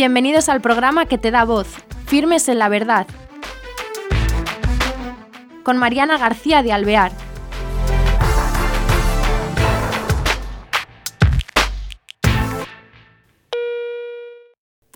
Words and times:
Bienvenidos 0.00 0.48
al 0.48 0.62
programa 0.62 1.04
que 1.04 1.18
te 1.18 1.30
da 1.30 1.44
voz, 1.44 1.66
Firmes 2.06 2.48
en 2.48 2.58
la 2.58 2.70
Verdad, 2.70 3.06
con 5.62 5.76
Mariana 5.76 6.16
García 6.16 6.62
de 6.62 6.72
Alvear. 6.72 7.12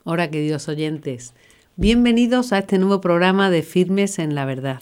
Hola 0.04 0.30
queridos 0.30 0.68
oyentes, 0.68 1.34
bienvenidos 1.76 2.54
a 2.54 2.61
este 2.61 2.79
nuevo 2.79 3.02
programa 3.02 3.50
de 3.50 3.61
Firmes 3.61 4.18
en 4.18 4.34
la 4.34 4.46
Verdad. 4.46 4.80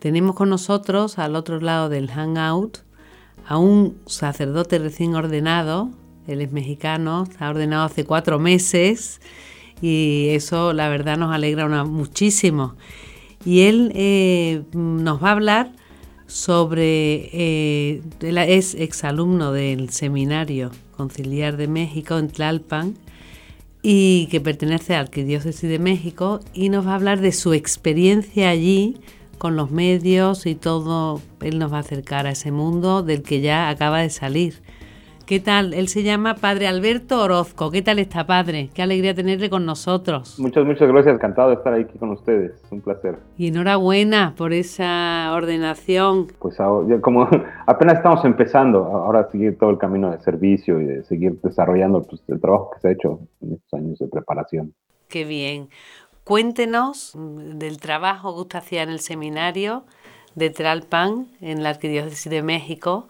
Tenemos 0.00 0.34
con 0.34 0.50
nosotros 0.50 1.20
al 1.20 1.36
otro 1.36 1.60
lado 1.60 1.88
del 1.88 2.10
Hangout 2.10 2.78
a 3.46 3.58
un 3.58 3.96
sacerdote 4.06 4.80
recién 4.80 5.14
ordenado, 5.14 5.90
él 6.32 6.40
es 6.40 6.52
mexicano, 6.52 7.26
ha 7.38 7.50
ordenado 7.50 7.84
hace 7.84 8.04
cuatro 8.04 8.38
meses 8.38 9.20
y 9.82 10.28
eso 10.30 10.72
la 10.72 10.88
verdad 10.88 11.16
nos 11.16 11.34
alegra 11.34 11.84
muchísimo. 11.84 12.76
Y 13.44 13.62
él 13.62 13.92
eh, 13.94 14.62
nos 14.72 15.22
va 15.22 15.28
a 15.28 15.32
hablar 15.32 15.72
sobre, 16.26 17.30
eh, 17.32 18.02
él 18.20 18.38
es 18.38 18.74
exalumno 18.74 19.52
del 19.52 19.90
Seminario 19.90 20.70
Conciliar 20.96 21.56
de 21.56 21.66
México 21.66 22.18
en 22.18 22.28
Tlalpan 22.28 22.94
y 23.82 24.28
que 24.30 24.40
pertenece 24.40 24.94
al 24.94 25.06
Arquidiócesis 25.06 25.68
de 25.68 25.78
México 25.78 26.40
y 26.52 26.68
nos 26.68 26.86
va 26.86 26.92
a 26.92 26.96
hablar 26.96 27.20
de 27.20 27.32
su 27.32 27.54
experiencia 27.54 28.50
allí 28.50 28.96
con 29.38 29.56
los 29.56 29.70
medios 29.70 30.44
y 30.44 30.54
todo. 30.54 31.22
Él 31.40 31.58
nos 31.58 31.72
va 31.72 31.78
a 31.78 31.80
acercar 31.80 32.26
a 32.26 32.32
ese 32.32 32.52
mundo 32.52 33.02
del 33.02 33.22
que 33.22 33.40
ya 33.40 33.70
acaba 33.70 34.00
de 34.00 34.10
salir. 34.10 34.62
¿Qué 35.30 35.38
tal? 35.38 35.74
Él 35.74 35.86
se 35.86 36.02
llama 36.02 36.34
Padre 36.34 36.66
Alberto 36.66 37.22
Orozco. 37.22 37.70
¿Qué 37.70 37.82
tal 37.82 38.00
está, 38.00 38.26
Padre? 38.26 38.68
Qué 38.74 38.82
alegría 38.82 39.14
tenerle 39.14 39.48
con 39.48 39.64
nosotros. 39.64 40.40
Muchas, 40.40 40.66
muchas 40.66 40.88
gracias. 40.88 41.14
Encantado 41.14 41.50
de 41.50 41.54
estar 41.54 41.72
aquí 41.72 41.96
con 41.98 42.10
ustedes. 42.10 42.60
Un 42.72 42.80
placer. 42.80 43.16
Y 43.38 43.46
enhorabuena 43.46 44.34
por 44.36 44.52
esa 44.52 45.30
ordenación. 45.32 46.26
Pues 46.40 46.56
como 47.00 47.28
apenas 47.66 47.98
estamos 47.98 48.24
empezando, 48.24 48.78
ahora 48.86 49.28
seguir 49.30 49.56
todo 49.56 49.70
el 49.70 49.78
camino 49.78 50.10
de 50.10 50.18
servicio 50.18 50.80
y 50.80 50.86
de 50.86 51.04
seguir 51.04 51.40
desarrollando 51.44 52.02
pues, 52.02 52.20
el 52.26 52.40
trabajo 52.40 52.72
que 52.72 52.80
se 52.80 52.88
ha 52.88 52.90
hecho 52.90 53.20
en 53.40 53.52
estos 53.52 53.78
años 53.78 53.98
de 54.00 54.08
preparación. 54.08 54.74
Qué 55.06 55.24
bien. 55.24 55.68
Cuéntenos 56.24 57.12
del 57.14 57.78
trabajo 57.78 58.34
que 58.34 58.40
usted 58.40 58.58
hacía 58.58 58.82
en 58.82 58.88
el 58.88 58.98
seminario 58.98 59.84
de 60.34 60.50
Tralpan 60.50 61.28
en 61.40 61.62
la 61.62 61.68
Arquidiócesis 61.68 62.28
de 62.28 62.42
México 62.42 63.06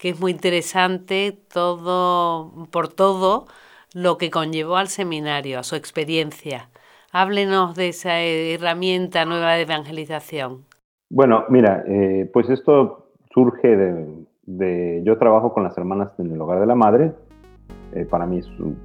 que 0.00 0.08
es 0.08 0.20
muy 0.20 0.32
interesante 0.32 1.38
todo, 1.52 2.66
por 2.70 2.88
todo 2.88 3.44
lo 3.94 4.16
que 4.16 4.30
conllevó 4.30 4.76
al 4.76 4.88
seminario, 4.88 5.58
a 5.58 5.62
su 5.62 5.76
experiencia. 5.76 6.70
Háblenos 7.12 7.76
de 7.76 7.88
esa 7.88 8.18
herramienta 8.18 9.26
nueva 9.26 9.52
de 9.52 9.62
evangelización. 9.62 10.64
Bueno, 11.10 11.44
mira, 11.50 11.84
eh, 11.86 12.30
pues 12.32 12.48
esto 12.48 13.10
surge 13.34 13.76
de, 13.76 14.24
de, 14.46 15.02
Yo 15.04 15.18
trabajo 15.18 15.52
con 15.52 15.64
las 15.64 15.76
hermanas 15.76 16.12
en 16.18 16.32
el 16.32 16.40
hogar 16.40 16.60
de 16.60 16.66
la 16.66 16.74
madre, 16.74 17.12
eh, 17.92 18.06
para 18.08 18.26
mí, 18.26 18.40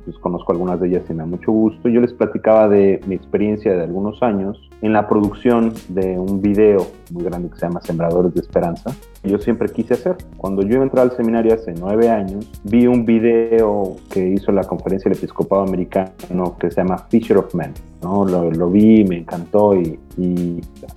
pues, 0.05 0.17
conozco 0.17 0.51
algunas 0.51 0.79
de 0.79 0.87
ellas 0.87 1.03
y 1.09 1.13
me 1.13 1.19
da 1.19 1.25
mucho 1.25 1.51
gusto. 1.51 1.89
Yo 1.89 2.01
les 2.01 2.13
platicaba 2.13 2.67
de 2.67 3.01
mi 3.07 3.15
experiencia 3.15 3.75
de 3.75 3.83
algunos 3.83 4.21
años 4.23 4.59
en 4.81 4.93
la 4.93 5.07
producción 5.07 5.73
de 5.89 6.17
un 6.17 6.41
video 6.41 6.87
muy 7.11 7.23
grande 7.23 7.49
que 7.49 7.55
se 7.55 7.67
llama 7.67 7.81
Sembradores 7.81 8.33
de 8.33 8.41
Esperanza. 8.41 8.95
Yo 9.23 9.37
siempre 9.39 9.69
quise 9.69 9.93
hacer. 9.93 10.17
Cuando 10.37 10.61
yo 10.63 10.81
entré 10.81 11.01
al 11.01 11.11
seminario 11.11 11.53
hace 11.53 11.73
nueve 11.73 12.09
años, 12.09 12.49
vi 12.63 12.87
un 12.87 13.05
video 13.05 13.95
que 14.09 14.27
hizo 14.27 14.51
la 14.51 14.63
Conferencia 14.63 15.09
del 15.09 15.17
Episcopado 15.17 15.61
Americano 15.61 16.57
que 16.59 16.71
se 16.71 16.77
llama 16.77 16.97
Fisher 17.09 17.37
of 17.37 17.53
Men. 17.53 17.73
¿no? 18.01 18.25
Lo, 18.25 18.69
vi, 18.69 19.03
me 19.03 19.17
encantó 19.17 19.75
y, 19.75 19.99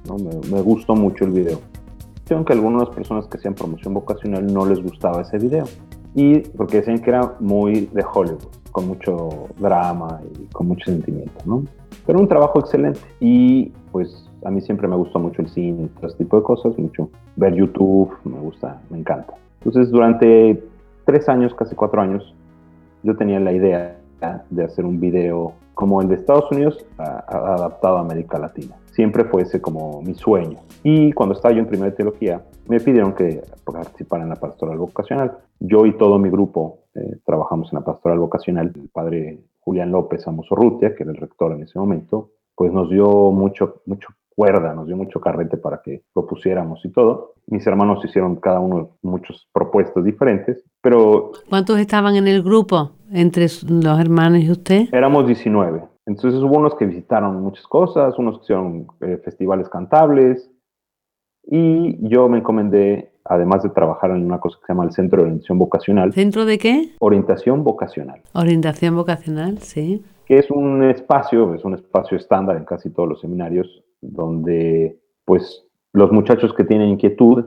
¿no? 0.06 0.16
me, 0.16 0.30
me 0.50 0.60
gustó 0.62 0.94
mucho 0.94 1.24
el 1.24 1.30
video 1.30 1.58
a 2.30 2.52
algunas 2.52 2.88
personas 2.90 3.26
que 3.26 3.38
hacían 3.38 3.54
promoción 3.54 3.94
vocacional 3.94 4.52
no 4.52 4.66
les 4.66 4.82
gustaba 4.82 5.22
ese 5.22 5.38
video 5.38 5.64
y 6.18 6.40
porque 6.40 6.78
decían 6.78 6.98
que 6.98 7.10
era 7.10 7.34
muy 7.38 7.86
de 7.92 8.04
Hollywood, 8.12 8.42
con 8.72 8.88
mucho 8.88 9.28
drama 9.56 10.20
y 10.36 10.46
con 10.46 10.66
mucho 10.66 10.86
sentimiento, 10.86 11.40
¿no? 11.44 11.62
Pero 12.04 12.18
un 12.18 12.26
trabajo 12.26 12.58
excelente 12.58 12.98
y 13.20 13.66
pues 13.92 14.28
a 14.44 14.50
mí 14.50 14.60
siempre 14.60 14.88
me 14.88 14.96
gustó 14.96 15.20
mucho 15.20 15.42
el 15.42 15.48
cine 15.48 15.88
todo 15.94 16.08
este 16.08 16.24
tipo 16.24 16.38
de 16.38 16.42
cosas, 16.42 16.76
mucho 16.76 17.08
ver 17.36 17.54
YouTube, 17.54 18.10
me 18.24 18.40
gusta, 18.40 18.80
me 18.90 18.98
encanta. 18.98 19.32
Entonces 19.60 19.92
durante 19.92 20.60
tres 21.04 21.28
años, 21.28 21.54
casi 21.54 21.76
cuatro 21.76 22.02
años, 22.02 22.34
yo 23.04 23.16
tenía 23.16 23.38
la 23.38 23.52
idea 23.52 23.96
de 24.50 24.64
hacer 24.64 24.86
un 24.86 24.98
video 24.98 25.52
como 25.74 26.02
el 26.02 26.08
de 26.08 26.16
Estados 26.16 26.50
Unidos 26.50 26.84
adaptado 26.96 27.98
a 27.98 28.00
América 28.00 28.40
Latina. 28.40 28.74
Siempre 28.98 29.22
fue 29.26 29.42
ese 29.42 29.60
como 29.60 30.02
mi 30.02 30.12
sueño. 30.14 30.58
Y 30.82 31.12
cuando 31.12 31.36
estaba 31.36 31.54
yo 31.54 31.60
en 31.60 31.68
primera 31.68 31.94
teología, 31.94 32.42
me 32.66 32.80
pidieron 32.80 33.12
que 33.12 33.42
participara 33.64 34.24
en 34.24 34.30
la 34.30 34.34
pastoral 34.34 34.76
vocacional. 34.76 35.38
Yo 35.60 35.86
y 35.86 35.96
todo 35.96 36.18
mi 36.18 36.28
grupo 36.30 36.80
eh, 36.96 37.18
trabajamos 37.24 37.72
en 37.72 37.78
la 37.78 37.84
pastoral 37.84 38.18
vocacional. 38.18 38.72
El 38.74 38.88
padre 38.88 39.38
Julián 39.60 39.92
López 39.92 40.26
Amosorrutia, 40.26 40.96
que 40.96 41.04
era 41.04 41.12
el 41.12 41.16
rector 41.16 41.52
en 41.52 41.62
ese 41.62 41.78
momento, 41.78 42.30
pues 42.56 42.72
nos 42.72 42.90
dio 42.90 43.30
mucho, 43.30 43.82
mucho 43.86 44.08
cuerda, 44.34 44.74
nos 44.74 44.88
dio 44.88 44.96
mucho 44.96 45.20
carrete 45.20 45.58
para 45.58 45.80
que 45.80 46.02
lo 46.16 46.26
pusiéramos 46.26 46.84
y 46.84 46.90
todo. 46.90 47.34
Mis 47.46 47.64
hermanos 47.68 48.04
hicieron 48.04 48.34
cada 48.34 48.58
uno 48.58 48.96
muchas 49.02 49.46
propuestas 49.52 50.02
diferentes, 50.02 50.64
pero... 50.82 51.30
¿Cuántos 51.48 51.78
estaban 51.78 52.16
en 52.16 52.26
el 52.26 52.42
grupo 52.42 52.90
entre 53.12 53.46
los 53.68 54.00
hermanos 54.00 54.40
y 54.40 54.50
usted? 54.50 54.88
Éramos 54.90 55.24
19. 55.24 55.87
Entonces 56.08 56.40
hubo 56.42 56.56
unos 56.56 56.74
que 56.74 56.86
visitaron 56.86 57.42
muchas 57.42 57.66
cosas, 57.66 58.18
unos 58.18 58.38
que 58.38 58.44
hicieron 58.44 58.86
eh, 59.02 59.20
festivales 59.22 59.68
cantables, 59.68 60.50
y 61.44 61.98
yo 62.08 62.30
me 62.30 62.38
encomendé, 62.38 63.12
además 63.24 63.62
de 63.62 63.68
trabajar 63.68 64.12
en 64.12 64.24
una 64.24 64.40
cosa 64.40 64.56
que 64.58 64.66
se 64.66 64.72
llama 64.72 64.84
el 64.84 64.92
Centro 64.92 65.18
de 65.18 65.24
Orientación 65.24 65.58
Vocacional. 65.58 66.12
¿Centro 66.14 66.46
de 66.46 66.56
qué? 66.56 66.94
Orientación 67.00 67.62
Vocacional. 67.62 68.22
Orientación 68.32 68.96
Vocacional, 68.96 69.58
sí. 69.58 70.02
Que 70.24 70.38
es 70.38 70.50
un 70.50 70.82
espacio, 70.82 71.54
es 71.54 71.62
un 71.66 71.74
espacio 71.74 72.16
estándar 72.16 72.56
en 72.56 72.64
casi 72.64 72.88
todos 72.88 73.10
los 73.10 73.20
seminarios, 73.20 73.84
donde 74.00 74.98
pues 75.26 75.66
los 75.92 76.10
muchachos 76.10 76.54
que 76.54 76.64
tienen 76.64 76.88
inquietud 76.88 77.44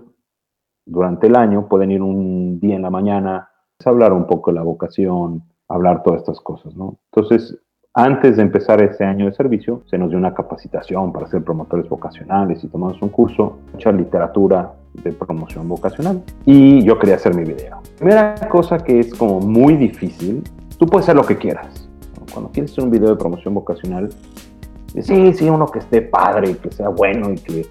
durante 0.86 1.26
el 1.26 1.36
año 1.36 1.68
pueden 1.68 1.90
ir 1.90 2.04
un 2.04 2.60
día 2.60 2.76
en 2.76 2.84
la 2.84 2.92
mañana, 2.92 3.50
a 3.84 3.90
hablar 3.90 4.14
un 4.14 4.28
poco 4.28 4.52
de 4.52 4.58
la 4.58 4.64
vocación, 4.64 5.46
hablar 5.68 6.04
todas 6.04 6.22
estas 6.22 6.40
cosas, 6.42 6.76
¿no? 6.76 7.00
Entonces, 7.12 7.60
antes 7.94 8.38
de 8.38 8.44
empezar 8.44 8.82
ese 8.82 9.04
año 9.04 9.26
de 9.26 9.34
servicio, 9.34 9.84
se 9.90 9.98
nos 9.98 10.10
dio 10.10 10.18
una 10.18 10.34
capacitación 10.34 11.12
para 11.12 11.28
ser 11.28 11.44
promotores 11.44 11.90
vocacionales 11.90 12.64
y 12.64 12.68
tomamos 12.68 13.02
un 13.02 13.10
curso, 13.10 13.58
mucha 13.74 13.92
literatura 13.92 14.72
de 14.94 15.12
promoción 15.12 15.68
vocacional. 15.68 16.24
Y 16.46 16.84
yo 16.84 16.98
quería 16.98 17.16
hacer 17.16 17.36
mi 17.36 17.44
video. 17.44 17.82
Primera 17.98 18.36
cosa 18.50 18.78
que 18.78 19.02
es 19.02 19.14
como 19.14 19.42
muy 19.42 19.76
difícil, 19.76 20.42
tú 20.78 20.86
puedes 20.86 21.06
hacer 21.06 21.16
lo 21.16 21.26
que 21.26 21.38
quieras. 21.38 21.90
Cuando 22.32 22.50
quieres 22.52 22.72
hacer 22.72 22.86
un 22.86 22.92
video 22.92 23.10
de 23.10 23.16
promoción 23.18 23.54
vocacional, 23.54 24.10
sí, 25.02 25.34
sí, 25.34 25.50
uno 25.50 25.68
que 25.68 25.80
esté 25.80 26.02
padre, 26.02 26.56
que 26.58 26.72
sea 26.72 26.88
bueno 26.88 27.32
y 27.32 27.36
que 27.36 27.66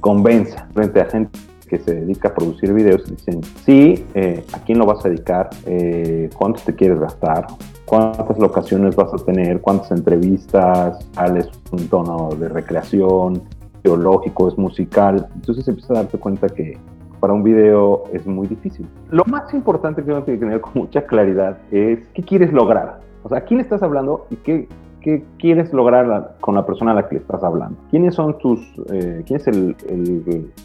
convenza 0.00 0.66
frente 0.72 1.00
a 1.00 1.04
gente 1.04 1.38
que 1.68 1.78
se 1.78 1.94
dedica 1.94 2.28
a 2.28 2.34
producir 2.34 2.72
videos, 2.72 3.08
dicen, 3.08 3.42
sí, 3.64 4.04
eh, 4.14 4.44
¿a 4.52 4.58
quién 4.64 4.78
lo 4.78 4.86
vas 4.86 5.04
a 5.04 5.08
dedicar? 5.08 5.50
Eh, 5.66 6.28
¿Cuánto 6.36 6.60
te 6.64 6.74
quieres 6.74 6.98
gastar? 6.98 7.46
cuántas 7.88 8.38
locaciones 8.38 8.94
vas 8.96 9.14
a 9.14 9.16
tener, 9.16 9.62
cuántas 9.62 9.90
entrevistas, 9.92 10.98
cuál 11.14 11.38
es 11.38 11.48
un 11.72 11.88
tono 11.88 12.28
de 12.38 12.48
recreación, 12.48 13.42
teológico, 13.82 14.48
es 14.48 14.58
musical. 14.58 15.26
Entonces 15.34 15.66
empiezas 15.66 15.92
a 15.92 15.94
darte 16.02 16.18
cuenta 16.18 16.48
que 16.48 16.78
para 17.18 17.32
un 17.32 17.42
video 17.42 18.04
es 18.12 18.26
muy 18.26 18.46
difícil. 18.46 18.86
Lo 19.10 19.24
más 19.24 19.52
importante 19.54 20.04
que 20.04 20.10
uno 20.10 20.22
tiene 20.22 20.38
que 20.38 20.44
tener 20.44 20.60
con 20.60 20.72
mucha 20.74 21.06
claridad 21.06 21.56
es 21.70 22.06
qué 22.14 22.22
quieres 22.22 22.52
lograr. 22.52 23.00
O 23.22 23.28
sea, 23.30 23.38
¿a 23.38 23.40
quién 23.40 23.60
estás 23.60 23.82
hablando 23.82 24.26
y 24.30 24.36
qué, 24.36 24.68
¿Qué 25.00 25.24
quieres 25.38 25.72
lograr 25.72 26.36
con 26.40 26.54
la 26.54 26.66
persona 26.66 26.90
a 26.90 26.94
la 26.94 27.08
que 27.08 27.16
le 27.16 27.20
estás 27.20 27.42
hablando? 27.44 27.78
¿Quiénes 27.90 28.14
son 28.14 28.36
tus, 28.38 28.60
eh, 28.92 29.22
quién 29.26 29.38
es 29.38 29.46
el, 29.46 29.76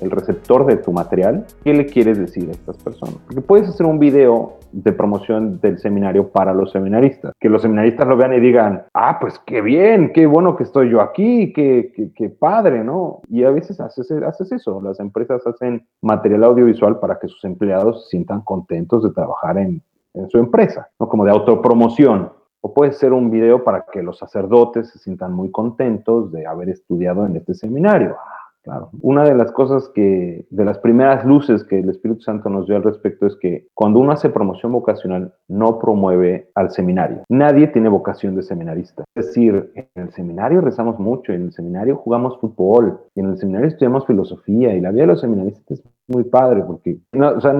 el, 0.01 0.11
receptor 0.11 0.65
de 0.65 0.77
tu 0.77 0.91
material? 0.91 1.45
¿Qué 1.63 1.73
le 1.73 1.85
quieres 1.85 2.17
decir 2.17 2.49
a 2.49 2.51
estas 2.51 2.77
personas? 2.77 3.15
Porque 3.25 3.41
puedes 3.41 3.69
hacer 3.69 3.85
un 3.85 3.99
video 3.99 4.57
de 4.71 4.91
promoción 4.91 5.59
del 5.59 5.77
seminario 5.77 6.29
para 6.29 6.53
los 6.53 6.71
seminaristas, 6.71 7.33
que 7.39 7.47
los 7.47 7.61
seminaristas 7.61 8.07
lo 8.07 8.17
vean 8.17 8.33
y 8.33 8.39
digan, 8.39 8.83
ah, 8.93 9.19
pues 9.21 9.39
qué 9.45 9.61
bien, 9.61 10.11
qué 10.13 10.25
bueno 10.25 10.55
que 10.55 10.63
estoy 10.63 10.89
yo 10.89 11.01
aquí, 11.01 11.53
qué, 11.53 11.91
qué, 11.95 12.11
qué 12.15 12.29
padre, 12.29 12.83
¿no? 12.83 13.21
Y 13.29 13.43
a 13.43 13.51
veces 13.51 13.79
haces, 13.79 14.11
haces 14.11 14.51
eso, 14.51 14.81
las 14.81 14.99
empresas 14.99 15.45
hacen 15.45 15.85
material 16.01 16.43
audiovisual 16.43 16.99
para 16.99 17.19
que 17.19 17.27
sus 17.27 17.43
empleados 17.45 18.05
se 18.05 18.09
sientan 18.11 18.41
contentos 18.41 19.03
de 19.03 19.11
trabajar 19.11 19.59
en, 19.59 19.83
en 20.15 20.29
su 20.29 20.39
empresa, 20.39 20.89
¿no? 20.99 21.07
Como 21.07 21.23
de 21.23 21.31
autopromoción 21.31 22.31
o 22.65 22.73
puede 22.73 22.93
ser 22.93 23.11
un 23.11 23.29
video 23.29 23.63
para 23.63 23.85
que 23.91 24.01
los 24.01 24.17
sacerdotes 24.17 24.89
se 24.89 24.99
sientan 24.99 25.33
muy 25.33 25.51
contentos 25.51 26.31
de 26.31 26.47
haber 26.47 26.69
estudiado 26.69 27.25
en 27.25 27.35
este 27.35 27.53
seminario. 27.53 28.15
Claro. 28.63 28.91
Una 29.01 29.25
de 29.25 29.35
las 29.35 29.51
cosas 29.51 29.89
que, 29.93 30.45
de 30.49 30.63
las 30.63 30.79
primeras 30.79 31.25
luces 31.25 31.65
que 31.65 31.79
el 31.79 31.89
Espíritu 31.89 32.21
Santo 32.21 32.49
nos 32.49 32.65
dio 32.65 32.77
al 32.77 32.83
respecto 32.83 33.27
es 33.27 33.35
que 33.35 33.67
cuando 33.73 33.99
uno 33.99 34.13
hace 34.13 34.29
promoción 34.29 34.71
vocacional, 34.71 35.33
no 35.49 35.77
promueve 35.77 36.49
al 36.55 36.71
seminario. 36.71 37.23
Nadie 37.27 37.67
tiene 37.67 37.89
vocación 37.89 38.37
de 38.37 38.43
seminarista. 38.43 39.03
Es 39.15 39.27
decir, 39.27 39.73
en 39.75 40.03
el 40.03 40.11
seminario 40.13 40.61
rezamos 40.61 40.97
mucho, 40.97 41.33
en 41.33 41.41
el 41.41 41.51
seminario 41.51 41.97
jugamos 41.97 42.39
fútbol, 42.39 43.01
y 43.13 43.19
en 43.19 43.31
el 43.31 43.37
seminario 43.37 43.67
estudiamos 43.67 44.07
filosofía, 44.07 44.73
y 44.73 44.79
la 44.79 44.91
vida 44.91 45.01
de 45.01 45.07
los 45.07 45.19
seminaristas 45.19 45.79
es 45.79 45.83
muy 46.07 46.23
padre, 46.23 46.63
porque, 46.65 46.99
no, 47.11 47.31
o 47.31 47.41
sea, 47.41 47.53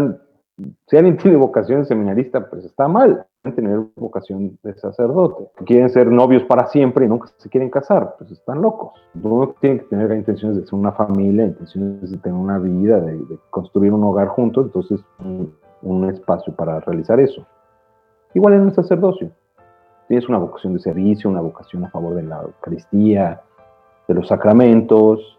si 0.87 0.97
alguien 0.97 1.17
tiene 1.21 1.37
vocación 1.37 1.81
de 1.81 1.85
seminarista, 1.85 2.49
pues 2.49 2.65
está 2.65 2.87
mal 2.87 3.25
tener 3.55 3.79
vocación 3.95 4.57
de 4.63 4.73
sacerdote. 4.75 5.49
Quieren 5.65 5.89
ser 5.89 6.07
novios 6.07 6.43
para 6.43 6.67
siempre 6.67 7.05
y 7.05 7.09
nunca 7.09 7.29
se 7.37 7.49
quieren 7.49 7.69
casar, 7.69 8.15
pues 8.17 8.31
están 8.31 8.61
locos. 8.61 8.93
Uno 9.21 9.53
tiene 9.59 9.79
que 9.79 9.85
tener 9.85 10.11
intenciones 10.13 10.57
de 10.57 10.63
ser 10.63 10.75
una 10.75 10.93
familia, 10.93 11.45
intenciones 11.45 12.09
de 12.09 12.17
tener 12.19 12.37
una 12.37 12.57
vida, 12.57 13.01
de, 13.01 13.19
construir 13.49 13.91
un 13.91 14.03
hogar 14.05 14.29
juntos, 14.29 14.67
entonces 14.67 15.01
un, 15.19 15.53
un, 15.81 16.09
espacio 16.09 16.55
para 16.55 16.79
realizar 16.79 17.19
eso. 17.19 17.45
Igual 18.33 18.53
en 18.53 18.63
el 18.63 18.73
sacerdocio. 18.73 19.29
Tienes 20.07 20.29
una 20.29 20.37
vocación 20.37 20.73
de 20.73 20.79
servicio, 20.79 21.29
una 21.29 21.41
vocación 21.41 21.83
a 21.83 21.89
favor 21.89 22.15
de 22.15 22.23
la 22.23 22.41
Eucaristía, 22.41 23.41
de 24.07 24.13
los 24.13 24.27
sacramentos, 24.27 25.37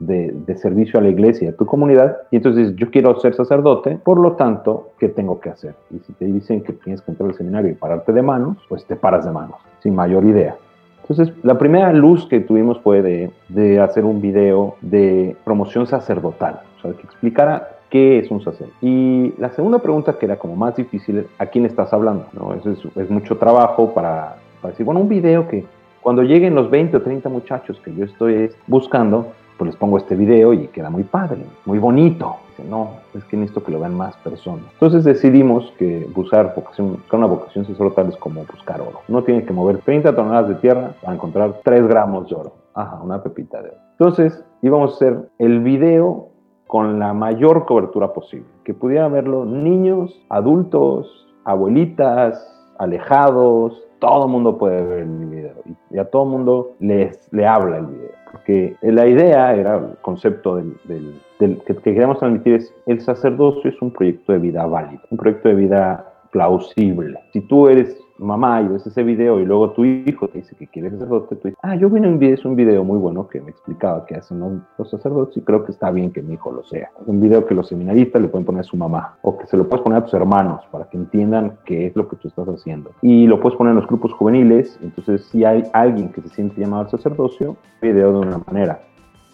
de, 0.00 0.56
servicio 0.56 0.98
a 0.98 1.02
la 1.02 1.08
iglesia, 1.08 1.50
a 1.50 1.52
tu 1.52 1.66
comunidad, 1.66 2.18
y 2.30 2.36
entonces 2.36 2.74
yo 2.74 2.90
quiero 2.90 3.18
ser 3.20 3.34
sacerdote, 3.34 3.98
por 4.02 4.18
lo 4.18 4.32
tanto, 4.32 4.90
¿qué 4.98 5.08
tengo 5.08 5.38
que 5.40 5.50
hacer? 5.50 5.74
Y 5.90 5.98
si 6.00 6.12
te 6.14 6.24
dicen 6.24 6.62
que 6.62 6.72
tienes 6.72 7.02
que 7.02 7.12
entrar 7.12 7.30
al 7.30 7.36
seminario 7.36 7.70
y 7.70 7.74
pararte 7.74 8.12
de 8.12 8.22
manos, 8.22 8.56
pues 8.68 8.84
te 8.86 8.96
paras 8.96 9.24
de 9.24 9.30
manos, 9.30 9.56
sin 9.82 9.94
mayor 9.94 10.24
idea. 10.24 10.56
Entonces, 11.02 11.34
la 11.42 11.58
primera 11.58 11.92
luz 11.92 12.26
que 12.26 12.40
tuvimos 12.40 12.80
fue 12.80 13.02
de, 13.02 13.30
de 13.48 13.80
hacer 13.80 14.04
un 14.04 14.20
video 14.20 14.76
de 14.80 15.36
promoción 15.44 15.86
sacerdotal, 15.86 16.60
o 16.78 16.82
sea, 16.82 16.92
que 16.92 17.02
explicara 17.02 17.68
qué 17.90 18.18
es 18.18 18.30
un 18.30 18.42
sacerdote. 18.42 18.76
Y 18.80 19.34
la 19.38 19.50
segunda 19.50 19.80
pregunta, 19.80 20.18
que 20.18 20.26
era 20.26 20.36
como 20.36 20.56
más 20.56 20.76
difícil, 20.76 21.26
¿a 21.38 21.46
quién 21.46 21.66
estás 21.66 21.92
hablando? 21.92 22.26
¿no? 22.32 22.54
Eso 22.54 22.70
es, 22.70 22.96
es 22.96 23.10
mucho 23.10 23.36
trabajo 23.36 23.92
para, 23.92 24.36
para 24.62 24.72
decir, 24.72 24.86
bueno, 24.86 25.00
un 25.00 25.08
video 25.08 25.48
que 25.48 25.64
cuando 26.00 26.22
lleguen 26.22 26.54
los 26.54 26.70
20 26.70 26.96
o 26.96 27.02
30 27.02 27.28
muchachos 27.28 27.78
que 27.84 27.94
yo 27.94 28.04
estoy 28.04 28.50
buscando, 28.66 29.32
pues 29.60 29.72
les 29.72 29.76
pongo 29.76 29.98
este 29.98 30.16
video 30.16 30.54
y 30.54 30.68
queda 30.68 30.88
muy 30.88 31.02
padre, 31.02 31.44
muy 31.66 31.78
bonito. 31.78 32.36
Dice, 32.48 32.66
no, 32.66 32.92
es 33.12 33.22
que 33.26 33.36
necesito 33.36 33.62
que 33.62 33.70
lo 33.70 33.78
vean 33.78 33.94
más 33.94 34.16
personas. 34.16 34.64
Entonces 34.72 35.04
decidimos 35.04 35.70
que 35.78 36.08
buscar 36.14 36.54
vocación, 36.56 36.96
una 37.12 37.26
vocación 37.26 37.66
sacerdotal 37.66 38.08
es 38.08 38.16
como 38.16 38.42
buscar 38.46 38.80
oro. 38.80 39.02
Uno 39.06 39.22
tiene 39.22 39.44
que 39.44 39.52
mover 39.52 39.76
30 39.80 40.16
toneladas 40.16 40.48
de 40.48 40.54
tierra 40.54 40.94
para 41.02 41.12
encontrar 41.12 41.60
3 41.62 41.86
gramos 41.88 42.30
de 42.30 42.36
oro. 42.36 42.52
Ajá, 42.72 43.02
una 43.02 43.22
pepita 43.22 43.60
de 43.60 43.68
oro. 43.68 43.78
Entonces 43.98 44.42
íbamos 44.62 44.92
a 44.92 44.94
hacer 44.94 45.28
el 45.36 45.60
video 45.60 46.30
con 46.66 46.98
la 46.98 47.12
mayor 47.12 47.66
cobertura 47.66 48.14
posible, 48.14 48.46
que 48.64 48.72
pudiera 48.72 49.08
verlo 49.08 49.44
niños, 49.44 50.18
adultos, 50.30 51.28
abuelitas, 51.44 52.42
alejados, 52.78 53.78
todo 53.98 54.24
el 54.24 54.30
mundo 54.30 54.56
puede 54.56 54.82
ver 54.82 55.00
el 55.00 55.26
video 55.26 55.52
y 55.90 55.98
a 55.98 56.06
todo 56.06 56.22
el 56.22 56.30
mundo 56.30 56.70
les, 56.78 57.30
le 57.30 57.46
habla 57.46 57.76
el 57.76 57.86
video 57.88 58.19
porque 58.30 58.76
la 58.82 59.06
idea 59.06 59.54
era, 59.54 59.76
el 59.76 59.96
concepto 60.02 60.56
del, 60.56 61.20
que, 61.38 61.76
queríamos 61.76 62.18
transmitir 62.18 62.54
es, 62.54 62.74
el 62.86 63.00
sacerdocio 63.00 63.70
es 63.70 63.80
un 63.82 63.90
proyecto 63.90 64.32
de 64.32 64.38
vida 64.38 64.66
válido, 64.66 65.02
un 65.10 65.18
proyecto 65.18 65.48
de 65.48 65.54
vida 65.54 66.09
plausible. 66.30 67.18
Si 67.32 67.40
tú 67.42 67.68
eres 67.68 67.96
mamá 68.20 68.60
y 68.60 68.68
ves 68.68 68.86
ese 68.86 69.02
video 69.02 69.40
y 69.40 69.46
luego 69.46 69.70
tu 69.70 69.84
hijo 69.84 70.28
te 70.28 70.38
dice 70.38 70.54
que 70.54 70.66
quiere 70.66 70.90
sacerdote, 70.90 71.36
tú 71.36 71.48
dices, 71.48 71.58
ah, 71.62 71.74
yo 71.74 71.88
vi 71.88 72.00
un 72.00 72.18
video, 72.18 72.34
es 72.34 72.44
un 72.44 72.54
video 72.54 72.84
muy 72.84 72.98
bueno 72.98 73.28
que 73.28 73.40
me 73.40 73.50
explicaba 73.50 74.04
qué 74.06 74.16
hacen 74.16 74.62
los 74.78 74.90
sacerdotes 74.90 75.36
y 75.36 75.40
creo 75.40 75.64
que 75.64 75.72
está 75.72 75.90
bien 75.90 76.12
que 76.12 76.22
mi 76.22 76.34
hijo 76.34 76.52
lo 76.52 76.62
sea. 76.64 76.90
Un 77.06 77.20
video 77.20 77.46
que 77.46 77.54
los 77.54 77.68
seminaristas 77.68 78.20
le 78.20 78.28
pueden 78.28 78.44
poner 78.44 78.60
a 78.60 78.64
su 78.64 78.76
mamá 78.76 79.16
o 79.22 79.38
que 79.38 79.46
se 79.46 79.56
lo 79.56 79.68
puedes 79.68 79.82
poner 79.82 79.98
a 79.98 80.04
tus 80.04 80.14
hermanos 80.14 80.62
para 80.70 80.88
que 80.88 80.98
entiendan 80.98 81.58
qué 81.64 81.86
es 81.86 81.96
lo 81.96 82.08
que 82.08 82.16
tú 82.16 82.28
estás 82.28 82.48
haciendo. 82.48 82.90
Y 83.00 83.26
lo 83.26 83.40
puedes 83.40 83.56
poner 83.56 83.70
en 83.72 83.76
los 83.76 83.86
grupos 83.86 84.12
juveniles, 84.12 84.78
entonces 84.82 85.24
si 85.26 85.44
hay 85.44 85.64
alguien 85.72 86.10
que 86.10 86.20
se 86.20 86.28
siente 86.28 86.60
llamado 86.60 86.82
al 86.82 86.90
sacerdocio, 86.90 87.56
video 87.80 88.12
de 88.12 88.18
una 88.18 88.40
manera 88.46 88.80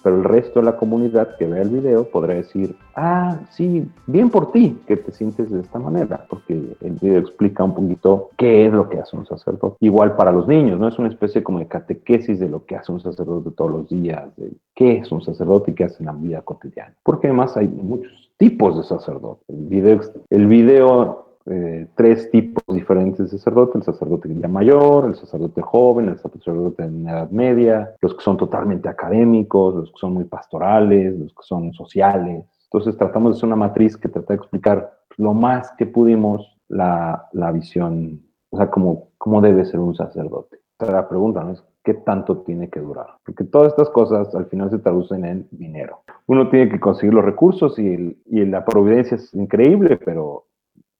pero 0.07 0.19
el 0.19 0.23
resto 0.25 0.61
de 0.61 0.67
la 0.67 0.77
comunidad 0.77 1.35
que 1.37 1.49
vea 1.49 1.63
el 1.63 1.69
video 1.69 2.09
podrá 2.09 2.35
decir, 2.35 2.77
ah, 2.95 3.41
sí, 3.51 3.91
bien 4.07 4.31
por 4.31 4.53
ti 4.53 4.79
que 4.87 4.97
te 4.97 5.11
sientes 5.11 5.51
de 5.51 5.59
esta 5.59 5.81
manera, 5.81 6.27
porque 6.31 6.77
el 6.81 6.93
video 6.93 7.19
explica 7.19 7.65
un 7.65 7.75
poquito 7.75 8.31
qué 8.37 8.67
es 8.67 8.73
lo 8.73 8.89
que 8.89 9.01
hace 9.01 9.17
un 9.17 9.27
sacerdote. 9.27 9.79
Igual 9.81 10.15
para 10.15 10.31
los 10.31 10.47
niños, 10.47 10.79
¿no? 10.79 10.87
Es 10.87 10.97
una 11.01 11.09
especie 11.09 11.43
como 11.43 11.59
de 11.59 11.67
catequesis 11.67 12.39
de 12.39 12.49
lo 12.49 12.65
que 12.67 12.77
hace 12.77 12.93
un 12.93 13.01
sacerdote 13.01 13.51
todos 13.51 13.73
los 13.73 13.89
días, 13.89 14.29
de 14.37 14.53
qué 14.77 14.99
es 14.99 15.11
un 15.11 15.23
sacerdote 15.23 15.73
y 15.73 15.75
qué 15.75 15.83
hace 15.83 15.97
en 15.99 16.07
la 16.07 16.13
vida 16.13 16.41
cotidiana. 16.43 16.95
Porque 17.03 17.27
además 17.27 17.57
hay 17.57 17.67
muchos 17.67 18.31
tipos 18.37 18.77
de 18.77 18.85
sacerdote. 18.85 19.43
El 19.49 19.65
video, 19.65 20.01
el 20.31 20.47
video 20.47 21.26
eh, 21.49 21.87
tres 21.95 22.29
tipos 22.31 22.63
diferentes 22.69 23.19
de 23.19 23.39
sacerdote, 23.39 23.79
el 23.79 23.85
sacerdote 23.85 24.29
ya 24.35 24.49
mayor, 24.49 25.07
el 25.07 25.15
sacerdote 25.15 25.63
joven, 25.63 26.09
el 26.09 26.19
sacerdote 26.19 26.83
en 26.83 27.09
edad 27.09 27.31
media, 27.31 27.95
los 28.01 28.15
que 28.15 28.23
son 28.23 28.37
totalmente 28.37 28.89
académicos, 28.89 29.75
los 29.75 29.93
que 29.93 29.99
son 29.99 30.15
muy 30.15 30.25
pastorales, 30.25 31.17
los 31.19 31.33
que 31.33 31.43
son 31.43 31.73
sociales. 31.73 32.45
Entonces 32.65 32.97
tratamos 32.97 33.33
de 33.33 33.37
hacer 33.37 33.47
una 33.47 33.57
matriz 33.57 33.97
que 33.97 34.09
trata 34.09 34.35
de 34.35 34.39
explicar 34.39 34.93
lo 35.17 35.35
más 35.35 35.73
que 35.79 35.87
pudimos 35.87 36.59
la, 36.69 37.29
la 37.33 37.53
visión, 37.53 38.23
o 38.51 38.57
sea, 38.57 38.69
cómo, 38.69 39.11
cómo 39.17 39.41
debe 39.41 39.65
ser 39.65 39.79
un 39.79 39.95
sacerdote. 39.95 40.59
La 40.81 41.09
pregunta 41.09 41.45
¿no? 41.45 41.53
es, 41.53 41.65
¿qué 41.85 41.95
tanto 41.95 42.39
tiene 42.39 42.69
que 42.69 42.81
durar? 42.81 43.07
Porque 43.25 43.45
todas 43.45 43.69
estas 43.69 43.89
cosas 43.91 44.35
al 44.35 44.47
final 44.47 44.71
se 44.71 44.79
traducen 44.79 45.25
en 45.25 45.49
dinero. 45.53 46.01
Uno 46.27 46.51
tiene 46.51 46.69
que 46.69 46.81
conseguir 46.81 47.15
los 47.15 47.25
recursos 47.25 47.79
y, 47.79 48.21
y 48.27 48.45
la 48.45 48.65
providencia 48.65 49.15
es 49.15 49.33
increíble, 49.33 49.97
pero 49.97 50.46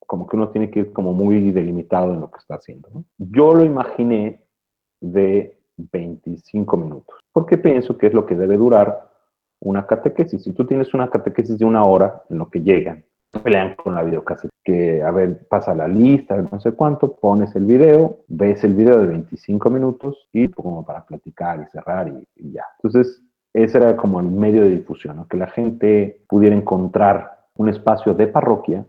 como 0.07 0.27
que 0.27 0.37
uno 0.37 0.51
tiene 0.51 0.71
que 0.71 0.81
ir 0.81 0.93
como 0.93 1.13
muy 1.13 1.51
delimitado 1.51 2.15
en 2.15 2.21
lo 2.21 2.31
que 2.31 2.39
está 2.39 2.55
haciendo. 2.57 2.89
Yo 3.19 3.55
lo 3.55 3.65
imaginé 3.65 4.41
de 5.01 5.59
25 5.77 6.77
minutos, 6.77 7.17
porque 7.33 7.59
pienso 7.59 7.99
que 7.99 8.07
es 8.07 8.15
lo 8.15 8.25
que 8.25 8.35
debe 8.35 8.57
durar 8.57 9.11
una 9.61 9.87
catequesis. 9.87 10.43
Si 10.43 10.53
tú 10.53 10.65
tienes 10.65 10.93
una 10.95 11.11
catequesis 11.11 11.59
de 11.59 11.65
una 11.65 11.85
hora 11.85 12.23
en 12.31 12.39
lo 12.39 12.49
que 12.49 12.61
llegan, 12.63 13.05
pelean 13.43 13.75
con 13.75 13.95
la 13.95 14.03
videocaseta, 14.03 14.53
que 14.65 15.03
a 15.03 15.11
ver, 15.11 15.47
pasa 15.49 15.75
la 15.75 15.89
lista, 15.89 16.37
no 16.37 16.61
sé 16.61 16.73
cuánto, 16.73 17.17
pones 17.17 17.55
el 17.55 17.65
video, 17.65 18.21
ves 18.29 18.65
el 18.65 18.75
video 18.75 18.99
de 18.99 19.07
25 19.07 19.71
minutos 19.71 20.29
y 20.33 20.49
como 20.49 20.85
para 20.85 21.05
platicar 21.05 21.61
y 21.61 21.71
cerrar 21.71 22.09
y, 22.09 22.27
y 22.37 22.53
ya. 22.53 22.65
Entonces, 22.79 23.23
ese 23.53 23.79
era 23.79 23.97
como 23.97 24.21
el 24.21 24.27
medio 24.27 24.63
de 24.63 24.71
difusión, 24.71 25.17
¿no? 25.17 25.29
que 25.29 25.37
la 25.37 25.49
gente 25.49 26.23
pudiera 26.29 26.55
encontrar 26.55 27.47
un 27.57 27.69
espacio 27.69 28.15
de 28.15 28.27
parroquia 28.27 28.85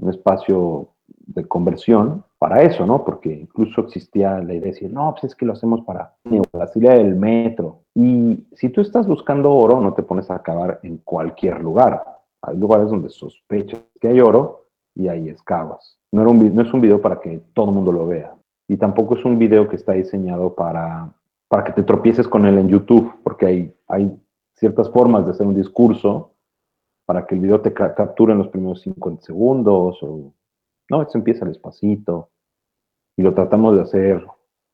un 0.00 0.10
espacio 0.10 0.88
de 1.26 1.46
conversión 1.46 2.24
para 2.38 2.62
eso, 2.62 2.86
¿no? 2.86 3.04
Porque 3.04 3.32
incluso 3.32 3.82
existía 3.82 4.38
la 4.38 4.54
idea 4.54 4.60
de 4.60 4.72
decir, 4.72 4.92
no, 4.92 5.12
pues 5.12 5.24
es 5.24 5.34
que 5.34 5.46
lo 5.46 5.52
hacemos 5.52 5.82
para 5.82 6.14
la 6.24 6.66
ciudad 6.68 6.96
del 6.96 7.14
metro. 7.14 7.82
Y 7.94 8.46
si 8.52 8.70
tú 8.70 8.80
estás 8.80 9.06
buscando 9.06 9.52
oro, 9.52 9.80
no 9.80 9.92
te 9.92 10.02
pones 10.02 10.30
a 10.30 10.36
acabar 10.36 10.80
en 10.82 10.98
cualquier 10.98 11.60
lugar. 11.60 12.02
Hay 12.42 12.56
lugares 12.56 12.88
donde 12.88 13.10
sospechas 13.10 13.80
que 14.00 14.08
hay 14.08 14.20
oro 14.20 14.66
y 14.94 15.08
ahí 15.08 15.28
excavas. 15.28 15.98
No, 16.12 16.24
no 16.24 16.62
es 16.62 16.72
un 16.72 16.80
video 16.80 17.00
para 17.00 17.20
que 17.20 17.42
todo 17.52 17.66
el 17.66 17.74
mundo 17.74 17.92
lo 17.92 18.06
vea. 18.06 18.34
Y 18.68 18.76
tampoco 18.76 19.16
es 19.16 19.24
un 19.24 19.38
video 19.38 19.68
que 19.68 19.76
está 19.76 19.92
diseñado 19.92 20.54
para, 20.54 21.12
para 21.48 21.64
que 21.64 21.72
te 21.72 21.82
tropieces 21.82 22.26
con 22.26 22.46
él 22.46 22.58
en 22.58 22.68
YouTube, 22.68 23.12
porque 23.22 23.46
hay, 23.46 23.74
hay 23.88 24.16
ciertas 24.54 24.88
formas 24.90 25.26
de 25.26 25.32
hacer 25.32 25.46
un 25.46 25.56
discurso 25.56 26.30
para 27.10 27.26
que 27.26 27.34
el 27.34 27.40
video 27.40 27.60
te 27.60 27.74
capture 27.74 28.32
en 28.32 28.38
los 28.38 28.46
primeros 28.50 28.82
50 28.82 29.24
segundos, 29.24 29.98
o 30.00 30.32
no, 30.88 31.02
eso 31.02 31.18
empieza 31.18 31.44
despacito, 31.44 32.30
y 33.16 33.22
lo 33.22 33.34
tratamos 33.34 33.74
de 33.74 33.82
hacer 33.82 34.24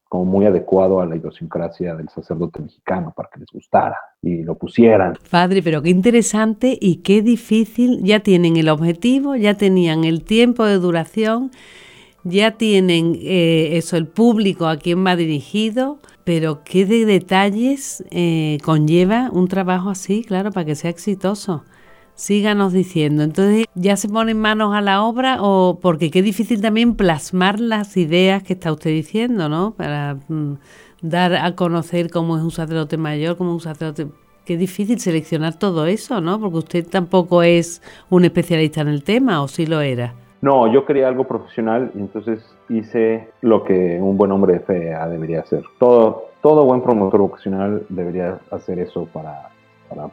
como 0.06 0.26
muy 0.26 0.44
adecuado 0.44 1.00
a 1.00 1.06
la 1.06 1.16
idiosincrasia 1.16 1.94
del 1.94 2.10
sacerdote 2.10 2.60
mexicano 2.60 3.14
para 3.16 3.30
que 3.32 3.40
les 3.40 3.48
gustara 3.50 3.96
y 4.20 4.42
lo 4.42 4.54
pusieran. 4.54 5.14
Padre, 5.30 5.62
pero 5.62 5.80
qué 5.80 5.88
interesante 5.88 6.76
y 6.78 6.96
qué 6.96 7.22
difícil. 7.22 8.02
Ya 8.02 8.20
tienen 8.20 8.58
el 8.58 8.68
objetivo, 8.68 9.34
ya 9.34 9.54
tenían 9.54 10.04
el 10.04 10.22
tiempo 10.22 10.66
de 10.66 10.78
duración, 10.78 11.52
ya 12.22 12.58
tienen 12.58 13.16
eh, 13.18 13.78
eso, 13.78 13.96
el 13.96 14.08
público 14.08 14.66
a 14.66 14.76
quien 14.76 15.06
va 15.06 15.16
dirigido, 15.16 16.00
pero 16.24 16.64
qué 16.64 16.84
de 16.84 17.06
detalles 17.06 18.04
eh, 18.10 18.58
conlleva 18.62 19.30
un 19.32 19.48
trabajo 19.48 19.88
así, 19.88 20.22
claro, 20.22 20.50
para 20.50 20.66
que 20.66 20.74
sea 20.74 20.90
exitoso. 20.90 21.64
Síganos 22.16 22.72
diciendo. 22.72 23.22
Entonces, 23.22 23.66
¿ya 23.74 23.96
se 23.96 24.08
ponen 24.08 24.40
manos 24.40 24.74
a 24.74 24.80
la 24.80 25.02
obra 25.02 25.36
o 25.40 25.78
porque 25.80 26.10
qué 26.10 26.22
difícil 26.22 26.60
también 26.62 26.96
plasmar 26.96 27.60
las 27.60 27.96
ideas 27.96 28.42
que 28.42 28.54
está 28.54 28.72
usted 28.72 28.90
diciendo, 28.90 29.48
¿no? 29.48 29.74
Para 29.76 30.16
mm, 30.28 30.54
dar 31.02 31.36
a 31.36 31.54
conocer 31.54 32.10
cómo 32.10 32.38
es 32.38 32.42
un 32.42 32.50
sacerdote 32.50 32.96
mayor, 32.96 33.36
cómo 33.36 33.50
es 33.50 33.54
un 33.54 33.60
sacerdote 33.60 34.08
qué 34.46 34.56
difícil 34.56 34.98
seleccionar 34.98 35.58
todo 35.58 35.86
eso, 35.86 36.20
¿no? 36.22 36.40
Porque 36.40 36.58
usted 36.58 36.86
tampoco 36.88 37.42
es 37.42 37.82
un 38.08 38.24
especialista 38.24 38.80
en 38.80 38.88
el 38.88 39.02
tema, 39.02 39.42
¿o 39.42 39.48
sí 39.48 39.66
lo 39.66 39.80
era? 39.80 40.14
No, 40.40 40.72
yo 40.72 40.86
quería 40.86 41.08
algo 41.08 41.24
profesional 41.24 41.90
y 41.94 41.98
entonces 41.98 42.46
hice 42.68 43.28
lo 43.42 43.64
que 43.64 43.98
un 44.00 44.16
buen 44.16 44.30
hombre 44.30 44.54
de 44.54 44.60
fe 44.60 44.94
debería 45.10 45.40
hacer. 45.40 45.64
Todo, 45.78 46.26
todo 46.40 46.64
buen 46.64 46.80
promotor 46.80 47.20
vocacional 47.20 47.84
debería 47.88 48.38
hacer 48.50 48.78
eso 48.78 49.06
para, 49.12 49.50
para 49.88 50.08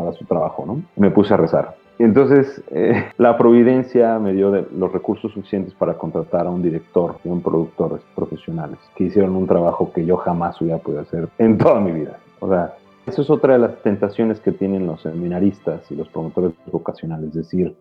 para 0.00 0.12
su 0.14 0.24
trabajo, 0.24 0.64
¿no? 0.66 0.82
Me 0.96 1.10
puse 1.10 1.34
a 1.34 1.36
rezar. 1.36 1.76
Entonces, 1.98 2.62
eh, 2.70 3.10
la 3.18 3.36
providencia 3.36 4.18
me 4.18 4.32
dio 4.32 4.50
los 4.50 4.90
recursos 4.90 5.30
suficientes 5.32 5.74
para 5.74 5.98
contratar 5.98 6.46
a 6.46 6.50
un 6.50 6.62
director 6.62 7.16
y 7.22 7.28
un 7.28 7.42
productor 7.42 8.00
profesionales 8.14 8.78
que 8.96 9.04
hicieron 9.04 9.36
un 9.36 9.46
trabajo 9.46 9.92
que 9.92 10.06
yo 10.06 10.16
jamás 10.16 10.58
hubiera 10.62 10.78
podido 10.78 11.02
hacer 11.02 11.28
en 11.36 11.58
toda 11.58 11.78
mi 11.80 11.92
vida. 11.92 12.18
O 12.40 12.48
sea, 12.48 12.74
eso 13.06 13.20
es 13.20 13.28
otra 13.28 13.52
de 13.52 13.58
las 13.58 13.82
tentaciones 13.82 14.40
que 14.40 14.52
tienen 14.52 14.86
los 14.86 15.02
seminaristas 15.02 15.90
y 15.90 15.96
los 15.96 16.08
promotores 16.08 16.52
vocacionales, 16.72 17.28
es 17.28 17.34
decir, 17.34 17.76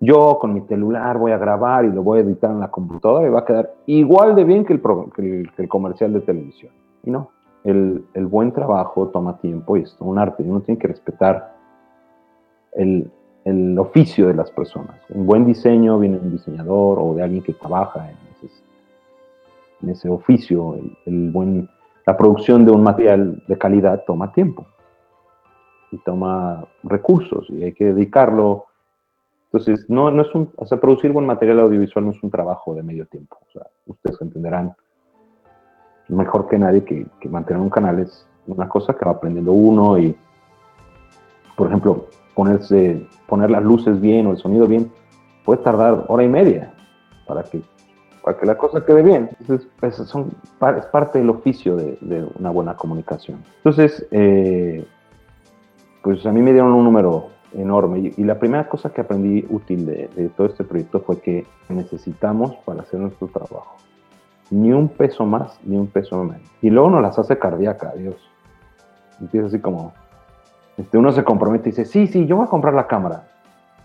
yo 0.00 0.38
con 0.40 0.54
mi 0.54 0.62
celular 0.62 1.18
voy 1.18 1.32
a 1.32 1.36
grabar 1.36 1.84
y 1.84 1.92
lo 1.92 2.02
voy 2.02 2.20
a 2.20 2.22
editar 2.22 2.50
en 2.50 2.60
la 2.60 2.70
computadora 2.70 3.26
y 3.26 3.30
va 3.30 3.40
a 3.40 3.44
quedar 3.44 3.74
igual 3.84 4.34
de 4.34 4.44
bien 4.44 4.64
que 4.64 4.72
el, 4.72 5.50
el, 5.58 5.68
comercial 5.68 6.14
de 6.14 6.20
televisión. 6.20 6.72
Y 7.04 7.10
no, 7.10 7.32
el, 7.64 8.04
buen 8.14 8.52
trabajo 8.52 9.08
toma 9.08 9.38
tiempo 9.38 9.76
y 9.76 9.82
es 9.82 9.96
un 10.00 10.18
arte. 10.18 10.42
Uno 10.42 10.60
tiene 10.60 10.78
que 10.78 10.88
respetar 10.88 11.54
el, 12.72 13.10
oficio 13.78 14.28
de 14.28 14.34
las 14.34 14.50
personas. 14.50 14.96
Un 15.08 15.26
buen 15.26 15.44
diseño 15.44 15.98
viene 15.98 16.18
de 16.18 16.26
un 16.26 16.32
diseñador 16.32 16.98
o 17.00 17.14
de 17.14 17.22
alguien 17.22 17.42
que 17.42 17.54
trabaja 17.54 18.10
en 19.82 19.88
ese, 19.88 20.08
oficio. 20.08 20.76
La 22.06 22.16
producción 22.16 22.64
de 22.64 22.70
un 22.70 22.82
material 22.82 23.42
de 23.48 23.58
calidad 23.58 24.04
toma 24.06 24.32
tiempo 24.32 24.66
y 25.90 25.98
toma 25.98 26.64
recursos 26.84 27.48
y 27.50 27.64
hay 27.64 27.72
que 27.72 27.86
dedicarlo 27.86 28.66
entonces, 29.52 29.90
no, 29.90 30.12
no 30.12 30.22
es 30.22 30.32
un, 30.32 30.52
producir 30.80 31.10
buen 31.10 31.26
material 31.26 31.58
audiovisual 31.60 32.04
no 32.04 32.12
es 32.12 32.22
un 32.22 32.30
trabajo 32.30 32.72
de 32.72 32.84
medio 32.84 33.06
tiempo. 33.06 33.36
Ustedes 33.86 34.20
entenderán 34.20 34.76
mejor 36.10 36.48
que 36.48 36.58
nadie 36.58 36.84
que, 36.84 37.06
que 37.20 37.28
mantener 37.28 37.60
un 37.60 37.70
canal 37.70 37.98
es 38.00 38.26
una 38.46 38.68
cosa 38.68 38.94
que 38.94 39.04
va 39.04 39.12
aprendiendo 39.12 39.52
uno 39.52 39.98
y, 39.98 40.16
por 41.56 41.68
ejemplo, 41.68 42.06
ponerse, 42.34 43.06
poner 43.26 43.50
las 43.50 43.62
luces 43.62 44.00
bien 44.00 44.26
o 44.26 44.32
el 44.32 44.38
sonido 44.38 44.66
bien 44.66 44.90
puede 45.44 45.62
tardar 45.62 46.04
hora 46.08 46.24
y 46.24 46.28
media 46.28 46.72
para 47.26 47.42
que, 47.42 47.62
para 48.24 48.38
que 48.38 48.46
la 48.46 48.56
cosa 48.56 48.84
quede 48.84 49.02
bien. 49.02 49.30
Entonces, 49.40 49.68
pues, 49.78 49.96
son, 49.96 50.30
es 50.76 50.86
parte 50.86 51.18
del 51.18 51.30
oficio 51.30 51.76
de, 51.76 51.98
de 52.00 52.26
una 52.38 52.50
buena 52.50 52.74
comunicación. 52.74 53.42
Entonces, 53.58 54.06
eh, 54.10 54.84
pues 56.02 56.24
a 56.26 56.32
mí 56.32 56.40
me 56.40 56.52
dieron 56.52 56.72
un 56.72 56.84
número 56.84 57.28
enorme. 57.54 58.12
Y, 58.16 58.24
la 58.24 58.38
primera 58.38 58.68
cosa 58.68 58.90
que 58.90 59.00
aprendí 59.00 59.44
útil 59.48 59.86
de, 59.86 60.30
todo 60.36 60.46
este 60.46 60.64
proyecto 60.64 61.00
fue 61.00 61.20
que 61.20 61.46
necesitamos 61.68 62.54
para 62.64 62.82
hacer 62.82 63.00
nuestro 63.00 63.28
trabajo 63.28 63.76
ni 64.50 64.72
un 64.72 64.88
peso 64.88 65.24
más, 65.24 65.58
ni 65.64 65.76
un 65.76 65.86
peso 65.86 66.22
menos. 66.24 66.42
Y 66.60 66.70
luego 66.70 66.90
nos 66.90 67.02
las 67.02 67.18
hace 67.18 67.38
cardíaca, 67.38 67.92
Dios. 67.96 68.16
Empieza 69.20 69.46
así 69.46 69.60
como, 69.60 69.92
este, 70.76 70.98
uno 70.98 71.12
se 71.12 71.24
compromete 71.24 71.68
y 71.68 71.72
dice, 71.72 71.84
sí, 71.84 72.06
sí, 72.06 72.26
yo 72.26 72.36
voy 72.36 72.46
a 72.46 72.48
comprar 72.48 72.74
la 72.74 72.86
cámara. 72.86 73.28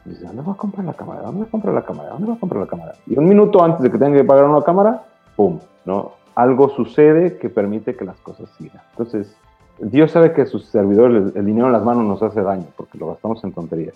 Y 0.06 0.10
dice, 0.10 0.26
¿dónde 0.26 0.42
voy 0.42 0.54
a 0.54 0.58
comprar 0.58 0.86
la 0.86 0.94
cámara? 0.94 1.22
¿Dónde 1.22 1.40
voy 1.40 1.48
a 1.48 1.52
comprar 1.52 1.74
la 1.74 1.86
cámara? 1.86 2.10
¿Dónde 2.10 2.26
voy 2.26 2.36
a 2.36 2.40
comprar 2.40 2.62
la 2.62 2.68
cámara? 2.68 2.94
Y 3.06 3.18
un 3.18 3.28
minuto 3.28 3.64
antes 3.64 3.82
de 3.82 3.92
que 3.92 3.98
tenga 3.98 4.18
que 4.18 4.24
pagar 4.24 4.46
una 4.46 4.62
cámara, 4.62 5.04
¡pum! 5.36 5.60
¿no? 5.86 6.12
Algo 6.36 6.70
sucede 6.70 7.38
que 7.38 7.50
permite 7.50 7.96
que 7.96 8.06
las 8.06 8.18
cosas 8.18 8.50
sigan. 8.58 8.82
Entonces, 8.92 9.36
Dios 9.80 10.12
sabe 10.12 10.34
que 10.34 10.46
sus 10.46 10.66
servidores 10.68 11.36
el 11.36 11.46
dinero 11.46 11.68
en 11.68 11.74
las 11.74 11.84
manos 11.84 12.06
nos 12.06 12.24
hace 12.24 12.42
daño 12.42 12.68
porque 12.78 12.98
lo 12.98 13.08
gastamos 13.08 13.44
en 13.44 13.52
tonterías, 13.52 13.96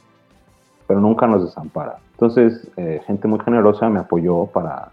pero 0.87 0.99
nunca 0.99 1.25
nos 1.25 1.43
desampara. 1.45 1.97
Entonces, 2.11 2.69
eh, 2.75 3.01
gente 3.07 3.27
muy 3.27 3.39
generosa 3.39 3.89
me 3.89 3.99
apoyó 3.99 4.45
para, 4.47 4.91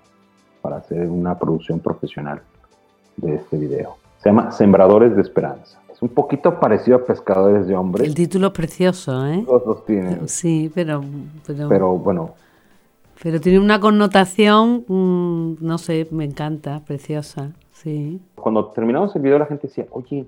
para 0.67 0.79
hacer 0.79 1.09
una 1.09 1.39
producción 1.39 1.79
profesional 1.79 2.43
de 3.17 3.37
este 3.37 3.57
video. 3.57 3.99
Se 4.19 4.31
llama 4.31 4.51
Sembradores 4.51 5.15
de 5.15 5.23
Esperanza. 5.23 5.81
Es 5.93 6.03
un 6.03 6.09
poquito 6.09 6.59
parecido 6.59 6.97
a 6.97 7.05
Pescadores 7.05 7.69
de 7.69 7.77
Hombres. 7.77 8.09
El 8.09 8.17
título 8.17 8.49
es 8.49 8.53
precioso, 8.53 9.25
¿eh? 9.29 9.45
Los 9.47 9.65
dos 9.65 9.85
tienen. 9.85 10.29
Sí, 10.29 10.73
pero, 10.75 11.05
pero... 11.47 11.69
Pero 11.69 11.91
bueno, 11.99 12.35
pero 13.23 13.41
tiene 13.41 13.61
una 13.61 13.79
connotación, 13.79 14.85
mm, 14.89 15.65
no 15.65 15.79
sé, 15.79 16.09
me 16.11 16.25
encanta, 16.25 16.83
preciosa, 16.85 17.53
sí. 17.71 18.21
Cuando 18.35 18.67
terminamos 18.67 19.15
el 19.15 19.23
video 19.23 19.39
la 19.39 19.47
gente 19.47 19.69
decía, 19.69 19.87
oye, 19.91 20.27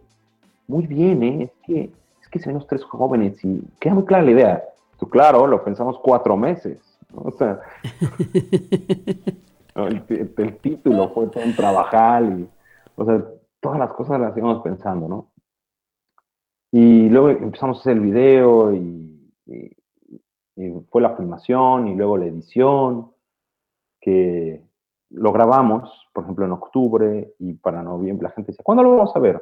muy 0.68 0.87
bien, 0.87 1.23
¿eh? 1.25 1.42
es, 1.42 1.66
que, 1.66 1.90
es 2.23 2.28
que 2.28 2.38
se 2.38 2.47
ven 2.47 2.54
los 2.54 2.68
tres 2.68 2.85
jóvenes 2.85 3.45
y 3.45 3.61
queda 3.80 3.95
muy 3.95 4.04
clara 4.04 4.23
la 4.23 4.30
idea. 4.30 4.64
Tú, 5.00 5.09
claro, 5.09 5.49
lo 5.49 5.64
pensamos 5.64 5.99
cuatro 6.00 6.37
meses. 6.37 6.78
O 7.12 7.33
sea, 7.33 7.59
el, 9.75 10.58
título 10.60 11.10
fue 11.10 11.28
todo 11.28 11.44
un 11.44 11.54
trabajal 11.54 12.40
y, 12.40 12.48
o 12.96 13.04
sea, 13.04 13.25
todas 13.60 13.78
las 13.78 13.92
cosas 13.92 14.20
las 14.20 14.37
íbamos 14.37 14.62
pensando, 14.62 15.08
¿no? 15.08 15.30
Y 16.70 17.08
luego 17.08 17.30
empezamos 17.30 17.78
a 17.78 17.80
hacer 17.80 17.92
el 17.94 18.00
video 18.00 18.75
y, 18.75 19.04
fue 20.90 21.00
la 21.00 21.16
filmación 21.16 21.87
y 21.87 21.94
luego 21.94 22.16
la 22.16 22.26
edición, 22.26 23.12
que 24.00 24.60
lo 25.10 25.32
grabamos, 25.32 26.08
por 26.12 26.25
ejemplo, 26.25 26.44
en 26.44 26.52
octubre 26.52 27.34
y 27.38 27.54
para 27.54 27.80
noviembre 27.82 28.25
la 28.25 28.34
gente 28.34 28.50
decía, 28.50 28.64
¿cuándo 28.64 28.82
lo 28.82 28.90
vamos 28.90 29.14
a 29.14 29.20
ver? 29.20 29.40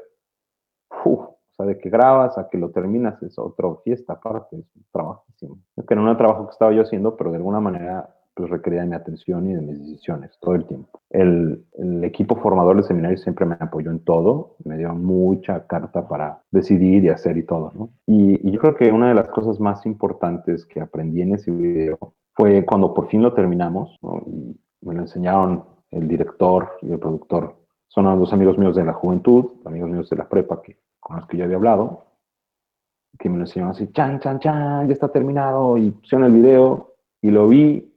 o 1.04 1.38
sea, 1.56 1.64
de 1.64 1.78
que 1.78 1.88
grabas 1.88 2.37
a 2.37 2.50
que 2.50 2.59
lo 2.59 2.71
terminas 2.71 3.23
es 3.23 3.38
otra 3.38 3.75
fiesta 3.83 4.14
aparte, 4.14 4.59
es 4.59 4.90
trabajísimo. 4.92 5.59
Que 5.88 5.95
no 5.95 6.02
era 6.02 6.11
un 6.11 6.16
trabajo 6.18 6.47
que 6.47 6.52
estaba 6.52 6.73
yo 6.73 6.83
haciendo, 6.83 7.16
pero 7.16 7.30
de 7.30 7.37
alguna 7.37 7.61
manera 7.61 8.14
pues 8.37 8.50
requería 8.50 8.83
de 8.83 8.87
mi 8.87 8.95
atención 8.95 9.49
y 9.49 9.55
de 9.55 9.62
mis 9.62 9.81
decisiones 9.81 10.38
todo 10.40 10.55
el 10.55 10.66
tiempo. 10.66 11.00
El, 11.09 11.64
el 11.78 12.05
equipo 12.05 12.37
formador 12.37 12.76
del 12.76 12.85
seminario 12.85 13.16
siempre 13.16 13.47
me 13.47 13.57
apoyó 13.59 13.90
en 13.90 14.00
todo, 14.00 14.57
me 14.64 14.76
dio 14.76 14.95
mucha 14.95 15.66
carta 15.66 16.07
para 16.07 16.43
decidir 16.50 17.02
y 17.05 17.09
hacer 17.09 17.38
y 17.38 17.45
todo, 17.45 17.73
¿no? 17.75 17.90
Y, 18.07 18.47
y 18.47 18.52
yo 18.52 18.61
creo 18.61 18.76
que 18.76 18.93
una 18.93 19.09
de 19.09 19.14
las 19.14 19.28
cosas 19.28 19.59
más 19.59 19.87
importantes 19.87 20.66
que 20.66 20.83
aprendí 20.83 21.23
en 21.23 21.35
ese 21.35 21.50
video 21.50 22.14
fue 22.35 22.64
cuando 22.66 22.93
por 22.93 23.09
fin 23.09 23.23
lo 23.23 23.33
terminamos, 23.33 23.97
¿no? 24.02 24.23
y 24.26 24.55
me 24.83 24.95
lo 24.95 25.00
enseñaron 25.00 25.64
el 25.90 26.07
director 26.07 26.73
y 26.83 26.93
el 26.93 26.99
productor 26.99 27.57
son 27.97 28.19
dos 28.19 28.31
amigos 28.35 28.59
míos 28.59 28.76
de 28.76 28.85
la 28.85 28.93
juventud, 28.93 29.52
amigos 29.64 29.88
míos 29.88 30.11
de 30.11 30.16
la 30.16 30.28
prepa 30.28 30.61
que, 30.61 30.78
con 31.00 31.16
los 31.16 31.26
que 31.26 31.38
yo 31.38 31.45
había 31.45 31.57
hablado, 31.57 32.05
que 33.19 33.31
me 33.31 33.38
lo 33.38 33.45
enseñaron 33.45 33.71
así, 33.71 33.90
chan, 33.93 34.21
chan, 34.21 34.38
chan, 34.38 34.87
ya 34.87 34.93
está 34.93 35.09
terminado, 35.09 35.78
y 35.78 35.93
pusieron 35.93 36.26
el 36.26 36.33
video, 36.35 36.93
y 37.23 37.31
lo 37.31 37.49
vi, 37.49 37.90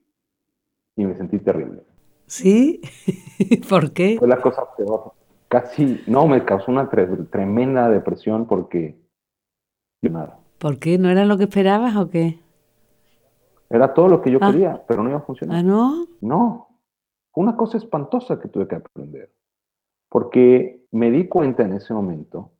y 0.99 1.05
me 1.05 1.15
sentí 1.15 1.39
terrible. 1.39 1.81
¿Sí? 2.27 2.81
¿Por 3.69 3.93
qué? 3.93 4.17
Fue 4.19 4.27
la 4.27 4.41
cosa 4.41 4.63
peor. 4.75 5.13
Casi, 5.47 6.03
no, 6.07 6.27
me 6.27 6.43
causó 6.43 6.71
una 6.71 6.89
tremenda 6.89 7.89
depresión 7.89 8.45
porque... 8.45 8.99
Nada. 10.01 10.39
¿Por 10.57 10.77
qué? 10.77 10.97
¿No 10.97 11.09
era 11.09 11.23
lo 11.23 11.37
que 11.37 11.45
esperabas 11.45 11.95
o 11.95 12.09
qué? 12.09 12.39
Era 13.69 13.93
todo 13.93 14.09
lo 14.09 14.21
que 14.21 14.29
yo 14.29 14.39
ah. 14.41 14.51
quería, 14.51 14.83
pero 14.87 15.01
no 15.01 15.09
iba 15.09 15.19
a 15.19 15.21
funcionar. 15.21 15.57
¿Ah, 15.57 15.63
no? 15.63 16.05
No. 16.19 16.67
Fue 17.31 17.43
una 17.43 17.55
cosa 17.55 17.77
espantosa 17.77 18.37
que 18.39 18.49
tuve 18.49 18.67
que 18.67 18.75
aprender. 18.75 19.31
Porque 20.09 20.85
me 20.91 21.11
di 21.11 21.29
cuenta 21.29 21.63
en 21.63 21.73
ese 21.73 21.93
momento 21.93 22.51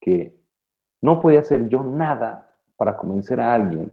que 0.00 0.38
no 1.00 1.20
podía 1.22 1.40
hacer 1.40 1.66
yo 1.70 1.82
nada 1.82 2.54
para 2.76 2.98
convencer 2.98 3.40
a 3.40 3.54
alguien 3.54 3.90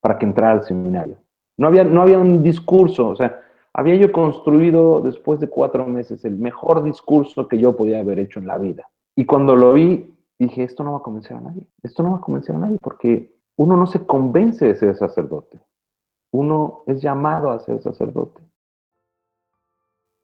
para 0.00 0.18
que 0.18 0.26
entrara 0.26 0.52
al 0.52 0.64
seminario. 0.64 1.18
No 1.58 1.66
había, 1.66 1.84
no 1.84 2.02
había 2.02 2.18
un 2.18 2.42
discurso, 2.42 3.08
o 3.08 3.16
sea, 3.16 3.42
había 3.74 3.96
yo 3.96 4.10
construido 4.10 5.00
después 5.00 5.40
de 5.40 5.48
cuatro 5.48 5.86
meses 5.86 6.24
el 6.24 6.36
mejor 6.36 6.82
discurso 6.82 7.46
que 7.46 7.58
yo 7.58 7.76
podía 7.76 8.00
haber 8.00 8.18
hecho 8.18 8.38
en 8.38 8.46
la 8.46 8.58
vida. 8.58 8.88
Y 9.14 9.26
cuando 9.26 9.54
lo 9.54 9.72
vi, 9.72 10.14
dije, 10.38 10.62
esto 10.62 10.84
no 10.84 10.92
va 10.92 10.98
a 10.98 11.02
convencer 11.02 11.36
a 11.36 11.40
nadie, 11.40 11.66
esto 11.82 12.02
no 12.02 12.12
va 12.12 12.16
a 12.18 12.20
convencer 12.20 12.54
a 12.54 12.58
nadie 12.58 12.78
porque 12.80 13.34
uno 13.56 13.76
no 13.76 13.86
se 13.86 14.06
convence 14.06 14.66
de 14.66 14.76
ser 14.76 14.96
sacerdote, 14.96 15.60
uno 16.32 16.84
es 16.86 17.02
llamado 17.02 17.50
a 17.50 17.58
ser 17.60 17.82
sacerdote. 17.82 18.40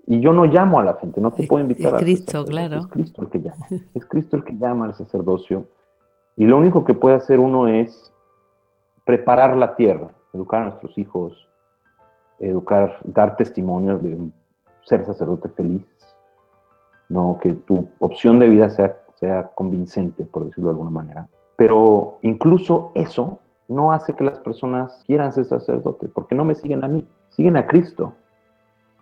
Y 0.06 0.20
yo 0.20 0.32
no 0.32 0.44
llamo 0.44 0.78
a 0.78 0.84
la 0.84 0.94
gente, 0.94 1.20
no 1.20 1.32
te 1.32 1.46
puedo 1.46 1.62
invitar 1.62 1.94
es 1.94 2.00
Cristo, 2.00 2.44
claro. 2.44 2.78
Es 2.78 2.86
Cristo 2.88 3.22
el 3.22 3.30
que 3.30 3.40
llama. 3.40 3.66
Es 3.94 4.04
Cristo 4.04 4.36
el 4.36 4.44
que 4.44 4.56
llama 4.56 4.86
al 4.86 4.94
sacerdocio. 4.94 5.66
Y 6.36 6.44
lo 6.46 6.58
único 6.58 6.84
que 6.84 6.94
puede 6.94 7.16
hacer 7.16 7.40
uno 7.40 7.68
es 7.68 8.12
preparar 9.04 9.56
la 9.56 9.76
tierra, 9.76 10.10
educar 10.34 10.62
a 10.62 10.64
nuestros 10.66 10.98
hijos, 10.98 11.48
educar, 12.38 12.98
dar 13.04 13.36
testimonio 13.36 13.98
de 13.98 14.18
ser 14.84 15.04
sacerdote 15.04 15.48
feliz. 15.50 15.84
No, 17.08 17.38
que 17.40 17.52
tu 17.52 17.88
opción 17.98 18.38
de 18.38 18.48
vida 18.48 18.70
sea, 18.70 18.96
sea 19.14 19.50
convincente, 19.54 20.24
por 20.24 20.46
decirlo 20.46 20.70
de 20.70 20.74
alguna 20.74 20.90
manera. 20.90 21.28
Pero 21.56 22.18
incluso 22.22 22.90
eso 22.94 23.38
no 23.68 23.92
hace 23.92 24.14
que 24.14 24.24
las 24.24 24.38
personas 24.40 25.02
quieran 25.06 25.32
ser 25.32 25.44
sacerdote, 25.44 26.08
porque 26.08 26.34
no 26.34 26.44
me 26.44 26.54
siguen 26.54 26.84
a 26.84 26.88
mí, 26.88 27.06
siguen 27.30 27.56
a 27.56 27.66
Cristo 27.66 28.14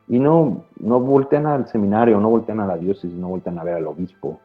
y 0.08 0.18
no, 0.18 0.64
no 0.78 1.00
voltean 1.00 1.46
al 1.46 1.68
seminario, 1.68 2.20
no 2.20 2.28
voltean 2.28 2.60
a 2.60 2.66
la 2.66 2.76
diócesis, 2.76 3.12
no 3.12 3.28
voltean 3.28 3.58
a 3.58 3.64
ver 3.64 3.76
al 3.76 3.86
obispo, 3.86 4.38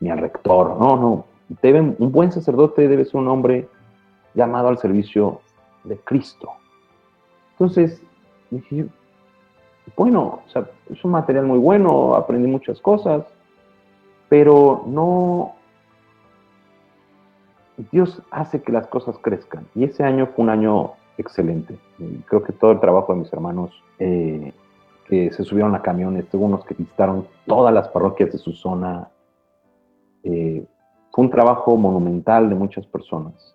ni 0.00 0.10
al 0.10 0.18
rector. 0.18 0.78
No, 0.78 0.96
no. 0.96 1.24
Deben, 1.60 1.96
un 1.98 2.10
buen 2.10 2.32
sacerdote 2.32 2.88
debe 2.88 3.04
ser 3.04 3.16
un 3.16 3.28
hombre 3.28 3.68
llamado 4.34 4.68
al 4.68 4.78
servicio 4.78 5.40
de 5.84 5.98
Cristo. 5.98 6.50
Entonces, 7.52 8.02
dije, 8.50 8.86
bueno, 9.96 10.42
es 10.90 11.04
un 11.04 11.10
material 11.10 11.46
muy 11.46 11.58
bueno, 11.58 12.14
aprendí 12.14 12.48
muchas 12.48 12.80
cosas, 12.80 13.24
pero 14.28 14.84
no, 14.86 15.54
Dios 17.90 18.22
hace 18.30 18.62
que 18.62 18.72
las 18.72 18.86
cosas 18.86 19.16
crezcan. 19.18 19.66
Y 19.74 19.84
ese 19.84 20.04
año 20.04 20.26
fue 20.28 20.44
un 20.44 20.50
año 20.50 20.92
excelente. 21.18 21.78
Creo 22.26 22.42
que 22.42 22.52
todo 22.52 22.72
el 22.72 22.80
trabajo 22.80 23.12
de 23.12 23.20
mis 23.20 23.32
hermanos 23.32 23.70
eh, 23.98 24.52
que 25.08 25.32
se 25.32 25.44
subieron 25.44 25.74
a 25.74 25.82
camiones, 25.82 26.28
tuvo 26.28 26.46
unos 26.46 26.64
que 26.64 26.74
visitaron 26.74 27.26
todas 27.46 27.72
las 27.74 27.88
parroquias 27.88 28.32
de 28.32 28.38
su 28.38 28.52
zona. 28.52 29.08
Eh, 30.24 30.64
fue 31.12 31.24
un 31.24 31.30
trabajo 31.30 31.76
monumental 31.76 32.48
de 32.48 32.54
muchas 32.54 32.86
personas. 32.86 33.54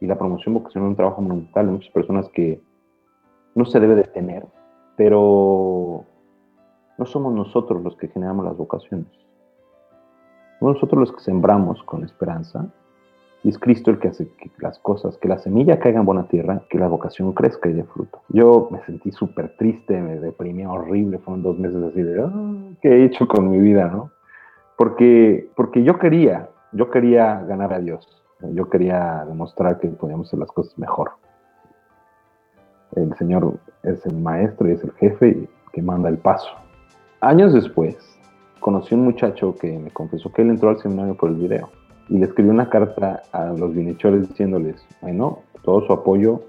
Y 0.00 0.06
la 0.06 0.18
promoción 0.18 0.54
vocacional 0.54 0.88
es 0.88 0.90
un 0.90 0.96
trabajo 0.96 1.22
monumental 1.22 1.66
de 1.66 1.72
muchas 1.72 1.92
personas 1.92 2.28
que 2.30 2.60
no 3.54 3.64
se 3.64 3.80
debe 3.80 3.94
detener, 3.94 4.46
pero 4.96 6.04
no 6.96 7.06
somos 7.06 7.34
nosotros 7.34 7.82
los 7.82 7.96
que 7.96 8.08
generamos 8.08 8.44
las 8.44 8.56
vocaciones. 8.56 9.08
Somos 10.58 10.74
nosotros 10.74 11.00
los 11.00 11.12
que 11.12 11.20
sembramos 11.20 11.82
con 11.84 12.04
esperanza 12.04 12.68
y 13.44 13.50
es 13.50 13.58
Cristo 13.58 13.90
el 13.90 13.98
que 13.98 14.08
hace 14.08 14.28
que 14.36 14.50
las 14.58 14.78
cosas, 14.80 15.16
que 15.18 15.28
la 15.28 15.38
semilla 15.38 15.78
caiga 15.78 16.00
en 16.00 16.06
buena 16.06 16.26
tierra, 16.26 16.62
que 16.68 16.78
la 16.78 16.88
vocación 16.88 17.32
crezca 17.32 17.68
y 17.68 17.72
dé 17.72 17.84
fruto. 17.84 18.20
Yo 18.28 18.68
me 18.72 18.80
sentí 18.84 19.12
súper 19.12 19.56
triste, 19.56 20.00
me 20.00 20.18
deprimí 20.18 20.66
horrible, 20.66 21.18
fueron 21.18 21.42
dos 21.42 21.58
meses 21.58 21.82
así 21.82 22.02
de, 22.02 22.20
ah, 22.20 22.32
¿qué 22.82 22.88
he 22.88 23.04
hecho 23.04 23.28
con 23.28 23.48
mi 23.48 23.58
vida? 23.58 23.88
¿no? 23.88 24.10
Porque, 24.76 25.50
porque 25.54 25.84
yo 25.84 25.98
quería, 25.98 26.48
yo 26.72 26.90
quería 26.90 27.40
ganar 27.44 27.72
a 27.72 27.78
Dios, 27.78 28.06
yo 28.40 28.68
quería 28.68 29.24
demostrar 29.26 29.78
que 29.80 29.88
podíamos 29.88 30.28
hacer 30.28 30.38
las 30.38 30.52
cosas 30.52 30.76
mejor. 30.78 31.12
El 32.94 33.14
Señor 33.16 33.58
es 33.82 34.04
el 34.06 34.16
maestro 34.16 34.68
y 34.68 34.72
es 34.72 34.84
el 34.84 34.92
jefe 34.92 35.48
que 35.72 35.82
manda 35.82 36.08
el 36.08 36.18
paso. 36.18 36.48
Años 37.20 37.52
después, 37.52 37.96
conocí 38.60 38.94
un 38.94 39.04
muchacho 39.04 39.54
que 39.56 39.78
me 39.78 39.90
confesó 39.90 40.32
que 40.32 40.42
él 40.42 40.50
entró 40.50 40.70
al 40.70 40.78
seminario 40.78 41.16
por 41.16 41.30
el 41.30 41.36
video 41.36 41.68
y 42.08 42.18
le 42.18 42.26
escribió 42.26 42.52
una 42.52 42.70
carta 42.70 43.22
a 43.32 43.46
los 43.46 43.74
bienhechores 43.74 44.28
diciéndoles, 44.28 44.76
bueno, 45.00 45.40
todo 45.62 45.82
su 45.86 45.92
apoyo. 45.92 46.42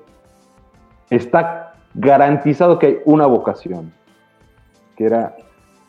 Está 1.09 1.73
garantizado 1.93 2.79
que 2.79 2.85
hay 2.87 2.97
una 3.05 3.25
vocación, 3.25 3.91
que 4.95 5.05
era 5.05 5.35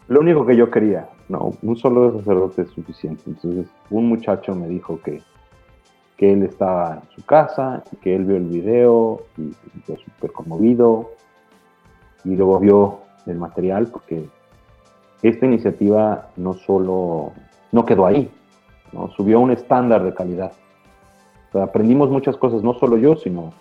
lo 0.08 0.20
único 0.20 0.44
que 0.44 0.56
yo 0.56 0.70
quería. 0.70 1.08
No, 1.28 1.52
un 1.62 1.76
solo 1.76 2.18
sacerdote 2.18 2.62
es 2.62 2.70
suficiente. 2.70 3.22
Entonces, 3.26 3.68
un 3.90 4.08
muchacho 4.08 4.54
me 4.54 4.66
dijo 4.66 5.00
que, 5.00 5.22
que 6.20 6.34
él 6.34 6.42
estaba 6.42 7.00
en 7.02 7.16
su 7.16 7.24
casa, 7.24 7.82
que 8.02 8.14
él 8.14 8.26
vio 8.26 8.36
el 8.36 8.44
video 8.44 9.22
y 9.38 9.54
sintió 9.72 9.96
súper 9.96 10.30
conmovido. 10.32 11.12
Y 12.26 12.36
luego 12.36 12.60
vio 12.60 12.98
el 13.24 13.38
material 13.38 13.86
porque 13.86 14.28
esta 15.22 15.46
iniciativa 15.46 16.28
no 16.36 16.52
solo 16.52 17.32
no 17.72 17.86
quedó 17.86 18.04
ahí, 18.04 18.30
subió 19.16 19.40
un 19.40 19.50
estándar 19.50 20.04
de 20.04 20.12
calidad. 20.12 20.52
aprendimos 21.54 22.10
muchas 22.10 22.36
cosas, 22.36 22.62
no 22.62 22.74
solo 22.74 22.98
yo, 22.98 23.16
sino 23.16 23.54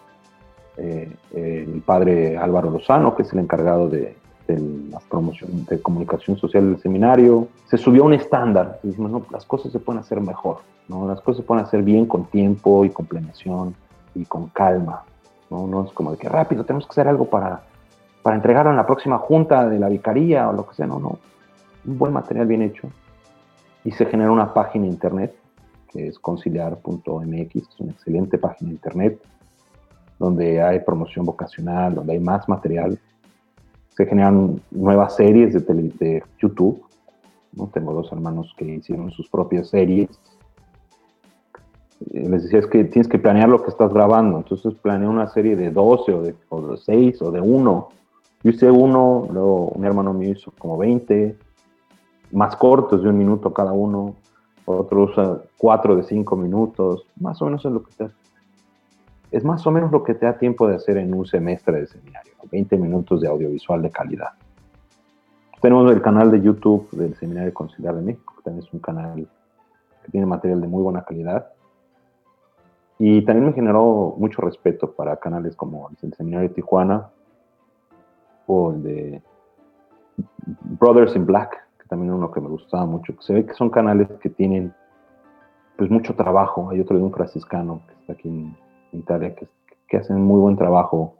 eh, 0.76 1.10
el 1.34 1.82
padre 1.86 2.38
Álvaro 2.38 2.72
Lozano, 2.72 3.16
que 3.16 3.22
es 3.22 3.32
el 3.32 3.40
encargado 3.40 3.88
de, 3.88 4.18
la 4.58 5.00
promoción 5.00 5.66
de 5.66 5.82
comunicación 5.82 6.38
social 6.38 6.72
del 6.72 6.82
seminario. 6.82 7.48
Se 7.68 7.78
subió 7.78 8.06
un 8.06 8.14
estándar. 8.14 8.80
Dijimos, 8.84 9.12
no, 9.12 9.26
las 9.32 9.46
cosas 9.46 9.72
se 9.72 9.80
pueden 9.80 10.00
hacer 10.00 10.22
mejor, 10.22 10.60
¿no? 10.88 11.08
las 11.08 11.22
cosas 11.22 11.42
se 11.42 11.44
pueden 11.44 11.64
hacer 11.66 11.84
bien 11.84 12.06
con 12.06 12.26
tiempo 12.26 12.86
y 12.86 12.90
con 12.90 13.06
planeación 13.06 13.76
y 14.16 14.26
con 14.26 14.48
calma. 14.48 15.04
No, 15.50 15.68
no 15.68 15.86
es 15.86 15.92
como 15.92 16.12
de 16.12 16.18
que 16.18 16.30
rápido 16.30 16.64
tenemos 16.64 16.86
que 16.86 16.92
hacer 16.92 17.08
algo 17.08 17.26
para, 17.26 17.64
para 18.22 18.36
entregarlo 18.36 18.72
en 18.72 18.78
la 18.78 18.86
próxima 18.86 19.18
junta 19.18 19.68
de 19.68 19.80
la 19.80 19.90
vicaría 19.90 20.48
o 20.48 20.54
lo 20.54 20.68
que 20.68 20.76
sea. 20.76 20.88
No, 20.88 21.00
no. 21.00 21.20
Un 21.86 21.98
buen 21.98 22.14
material 22.14 22.48
bien 22.48 22.62
hecho 22.62 22.90
y 23.84 23.92
se 23.92 24.06
genera 24.06 24.32
una 24.32 24.54
página 24.54 24.86
internet 24.86 25.36
que 25.92 26.08
es 26.08 26.20
conciliar.mx, 26.20 27.56
es 27.56 27.80
una 27.80 27.92
excelente 27.92 28.38
página 28.38 28.72
internet 28.72 29.20
donde 30.20 30.62
hay 30.62 30.82
promoción 30.82 31.26
vocacional, 31.26 31.96
donde 31.96 32.14
hay 32.14 32.20
más 32.20 32.48
material. 32.48 33.00
Se 34.00 34.06
generan 34.06 34.62
nuevas 34.72 35.18
series 35.18 35.54
de, 35.54 35.60
de 36.00 36.24
YouTube. 36.40 36.82
¿no? 37.52 37.68
Tengo 37.68 37.92
dos 37.92 38.10
hermanos 38.14 38.54
que 38.56 38.64
hicieron 38.64 39.12
sus 39.12 39.28
propias 39.28 39.68
series. 39.68 40.10
Eh, 42.12 42.30
les 42.30 42.44
decía, 42.44 42.60
es 42.60 42.68
que 42.68 42.86
tienes 42.86 43.10
que 43.10 43.20
planear 43.20 43.50
lo 43.50 43.62
que 43.62 43.70
estás 43.70 43.94
grabando. 43.94 44.38
Entonces 44.38 44.74
planeé 44.76 45.10
una 45.10 45.28
serie 45.28 45.58
de 45.58 45.70
12 45.70 46.14
o 46.14 46.22
de, 46.22 46.34
o 46.48 46.62
de 46.62 46.78
6 46.78 47.22
o 47.24 47.32
de 47.32 47.42
1. 47.42 47.90
Yo 48.44 48.50
hice 48.50 48.72
uno, 48.72 49.28
luego 49.34 49.68
un 49.68 49.84
hermano 49.84 50.14
mío 50.14 50.32
hizo 50.32 50.54
como 50.58 50.78
20 50.78 51.38
más 52.32 52.56
cortos 52.56 53.04
de 53.04 53.10
un 53.10 53.18
minuto 53.18 53.54
cada 53.54 53.74
uno, 53.74 54.16
otro 54.64 55.04
usa 55.04 55.42
cuatro 55.58 55.96
de 55.96 56.04
cinco 56.04 56.36
minutos, 56.36 57.06
más 57.20 57.42
o 57.42 57.46
menos 57.46 57.66
es 57.66 57.72
lo 57.72 57.84
que 57.84 57.92
te 57.98 58.04
es 59.32 59.44
más 59.44 59.66
o 59.68 59.72
menos 59.72 59.92
lo 59.92 60.04
que 60.04 60.16
te 60.16 60.26
da 60.26 60.38
tiempo 60.38 60.68
de 60.68 60.76
hacer 60.76 60.98
en 60.98 61.14
un 61.14 61.26
semestre 61.26 61.82
de 61.82 61.88
seminario, 61.88 62.34
20 62.52 62.78
minutos 62.78 63.22
de 63.22 63.28
audiovisual 63.28 63.82
de 63.82 63.92
calidad. 63.92 64.30
Tenemos 65.62 65.92
el 65.92 66.02
canal 66.02 66.32
de 66.32 66.42
YouTube 66.42 66.90
del 66.92 67.16
Seminario 67.16 67.54
Conciliar 67.54 67.96
de 67.96 68.02
México, 68.02 68.34
que 68.38 68.44
también 68.44 68.66
es 68.66 68.74
un 68.74 68.80
canal 68.80 69.28
que 70.04 70.12
tiene 70.12 70.26
material 70.26 70.62
de 70.62 70.68
muy 70.68 70.82
buena 70.82 71.04
calidad. 71.04 71.52
Y 72.98 73.24
también 73.24 73.48
me 73.48 73.54
generó 73.54 74.16
mucho 74.18 74.42
respeto 74.42 74.92
para 74.92 75.18
canales 75.18 75.56
como 75.56 75.90
el 76.02 76.14
Seminario 76.14 76.50
de 76.50 76.56
Tijuana 76.56 77.10
o 78.48 78.72
el 78.72 78.84
de 78.84 79.22
Brothers 80.80 81.16
in 81.16 81.26
Black, 81.26 81.70
también 81.90 82.14
uno 82.14 82.32
que 82.32 82.40
me 82.40 82.48
gustaba 82.48 82.86
mucho, 82.86 83.16
que 83.16 83.24
se 83.24 83.34
ve 83.34 83.46
que 83.46 83.54
son 83.56 83.70
canales 83.70 84.08
que 84.22 84.30
tienen 84.30 84.74
pues 85.76 85.90
mucho 85.90 86.16
trabajo. 86.16 86.70
Hay 86.70 86.80
otro 86.80 86.96
de 86.96 87.04
un 87.04 87.12
franciscano 87.12 87.82
que 87.88 87.94
está 87.96 88.14
aquí 88.14 88.30
en, 88.30 88.56
Italia 88.92 89.36
que, 89.36 89.98
hacen 89.98 90.22
muy 90.22 90.40
buen 90.40 90.58
trabajo. 90.58 91.18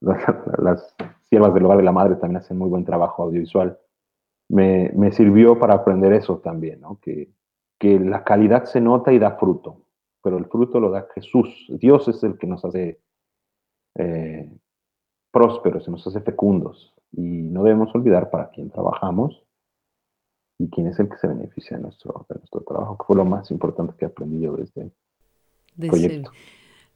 Las, 0.00 0.94
siervas 1.28 1.54
del 1.54 1.64
hogar 1.64 1.78
de 1.78 1.84
la 1.84 1.92
madre 1.92 2.16
también 2.16 2.38
hacen 2.38 2.58
muy 2.58 2.68
buen 2.68 2.84
trabajo 2.84 3.22
audiovisual. 3.22 3.78
Me, 4.48 4.90
me 4.96 5.12
sirvió 5.12 5.58
para 5.58 5.74
aprender 5.74 6.12
eso 6.12 6.38
también, 6.38 6.82
que, 7.00 7.30
que 7.78 8.00
la 8.00 8.24
calidad 8.24 8.64
se 8.64 8.80
nota 8.80 9.12
y 9.12 9.18
da 9.18 9.36
fruto, 9.36 9.82
pero 10.22 10.38
el 10.38 10.46
fruto 10.46 10.80
lo 10.80 10.90
da 10.90 11.06
Jesús. 11.14 11.66
Dios 11.68 12.08
es 12.08 12.22
el 12.24 12.36
que 12.36 12.46
nos 12.46 12.64
hace 12.64 13.00
eh, 13.96 14.52
prósperos, 15.30 15.84
se 15.84 15.90
nos 15.90 16.06
hace 16.06 16.20
fecundos. 16.20 16.94
Y 17.12 17.22
no 17.22 17.64
debemos 17.64 17.94
olvidar 17.94 18.30
para 18.30 18.50
quién 18.50 18.70
trabajamos 18.70 19.44
y 20.58 20.68
quién 20.68 20.88
es 20.88 20.98
el 21.00 21.08
que 21.08 21.16
se 21.16 21.26
beneficia 21.26 21.76
de 21.76 21.84
nuestro, 21.84 22.26
nuestro 22.28 22.60
trabajo, 22.60 22.98
que 22.98 23.04
fue 23.04 23.16
lo 23.16 23.24
más 23.24 23.50
importante 23.50 23.94
que 23.96 24.04
aprendí 24.04 24.40
yo 24.40 24.54
de. 25.76 26.24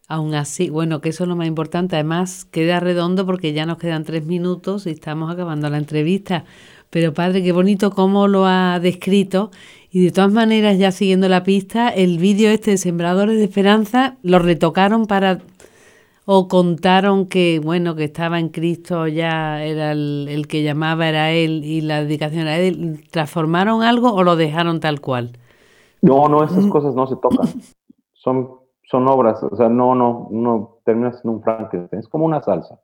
Aún 0.06 0.34
así, 0.34 0.68
bueno, 0.68 1.00
que 1.00 1.08
eso 1.08 1.24
es 1.24 1.28
lo 1.28 1.36
más 1.36 1.46
importante. 1.46 1.96
Además, 1.96 2.44
queda 2.44 2.78
redondo 2.78 3.24
porque 3.24 3.54
ya 3.54 3.64
nos 3.64 3.78
quedan 3.78 4.04
tres 4.04 4.26
minutos 4.26 4.86
y 4.86 4.90
estamos 4.90 5.32
acabando 5.32 5.70
la 5.70 5.78
entrevista. 5.78 6.44
Pero 6.90 7.14
padre, 7.14 7.42
qué 7.42 7.52
bonito 7.52 7.90
cómo 7.90 8.28
lo 8.28 8.44
ha 8.44 8.78
descrito. 8.80 9.50
Y 9.90 10.04
de 10.04 10.10
todas 10.10 10.32
maneras, 10.32 10.78
ya 10.78 10.92
siguiendo 10.92 11.28
la 11.28 11.42
pista, 11.42 11.88
el 11.88 12.18
vídeo 12.18 12.50
este 12.50 12.72
de 12.72 12.76
Sembradores 12.76 13.38
de 13.38 13.44
Esperanza 13.44 14.16
lo 14.22 14.38
retocaron 14.38 15.06
para 15.06 15.40
o 16.26 16.48
contaron 16.48 17.26
que, 17.26 17.60
bueno, 17.62 17.94
que 17.96 18.04
estaba 18.04 18.38
en 18.38 18.48
Cristo, 18.48 19.06
ya 19.06 19.62
era 19.62 19.92
el, 19.92 20.46
que 20.48 20.62
llamaba, 20.62 21.08
era 21.08 21.32
él 21.32 21.64
y 21.64 21.82
la 21.82 22.02
dedicación 22.02 22.42
era 22.42 22.58
él, 22.58 23.04
¿transformaron 23.10 23.82
algo 23.82 24.12
o 24.12 24.22
lo 24.22 24.36
dejaron 24.36 24.80
tal 24.80 25.00
cual? 25.00 25.38
No, 26.00 26.28
no, 26.28 26.44
esas 26.44 26.66
cosas 26.66 26.94
no 26.94 27.06
se 27.06 27.16
tocan. 27.16 27.48
Son, 28.12 28.48
son 28.90 29.08
obras, 29.08 29.42
o 29.42 29.56
sea, 29.56 29.68
no, 29.68 29.94
no, 29.94 30.28
uno 30.30 30.78
termina 30.84 31.12
siendo 31.12 31.32
un 31.32 31.42
Frankenstein, 31.42 32.00
es 32.00 32.08
como 32.08 32.24
una 32.24 32.42
salsa. 32.42 32.80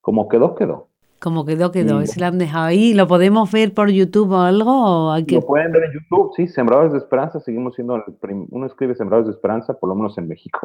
Como 0.00 0.28
quedó, 0.28 0.54
quedó. 0.54 0.88
Como 1.20 1.44
quedó, 1.44 1.70
quedó. 1.70 2.00
Ese 2.00 2.18
lo 2.18 2.26
han 2.26 2.38
dejado 2.38 2.64
ahí. 2.64 2.94
¿Lo 2.94 3.06
podemos 3.06 3.52
ver 3.52 3.74
por 3.74 3.90
YouTube 3.90 4.32
o 4.32 4.40
algo? 4.40 5.12
hay 5.12 5.26
que... 5.26 5.34
Lo 5.34 5.42
pueden 5.42 5.70
ver 5.70 5.84
en 5.84 5.92
YouTube, 5.92 6.32
sí. 6.34 6.48
Sembradores 6.48 6.92
de 6.92 6.98
Esperanza. 6.98 7.40
Seguimos 7.40 7.74
siendo 7.74 7.96
el 7.96 8.02
Uno 8.50 8.66
escribe 8.66 8.94
Sembradores 8.94 9.26
de 9.26 9.34
Esperanza, 9.34 9.74
por 9.74 9.90
lo 9.90 9.94
menos 9.94 10.16
en 10.16 10.28
México. 10.28 10.60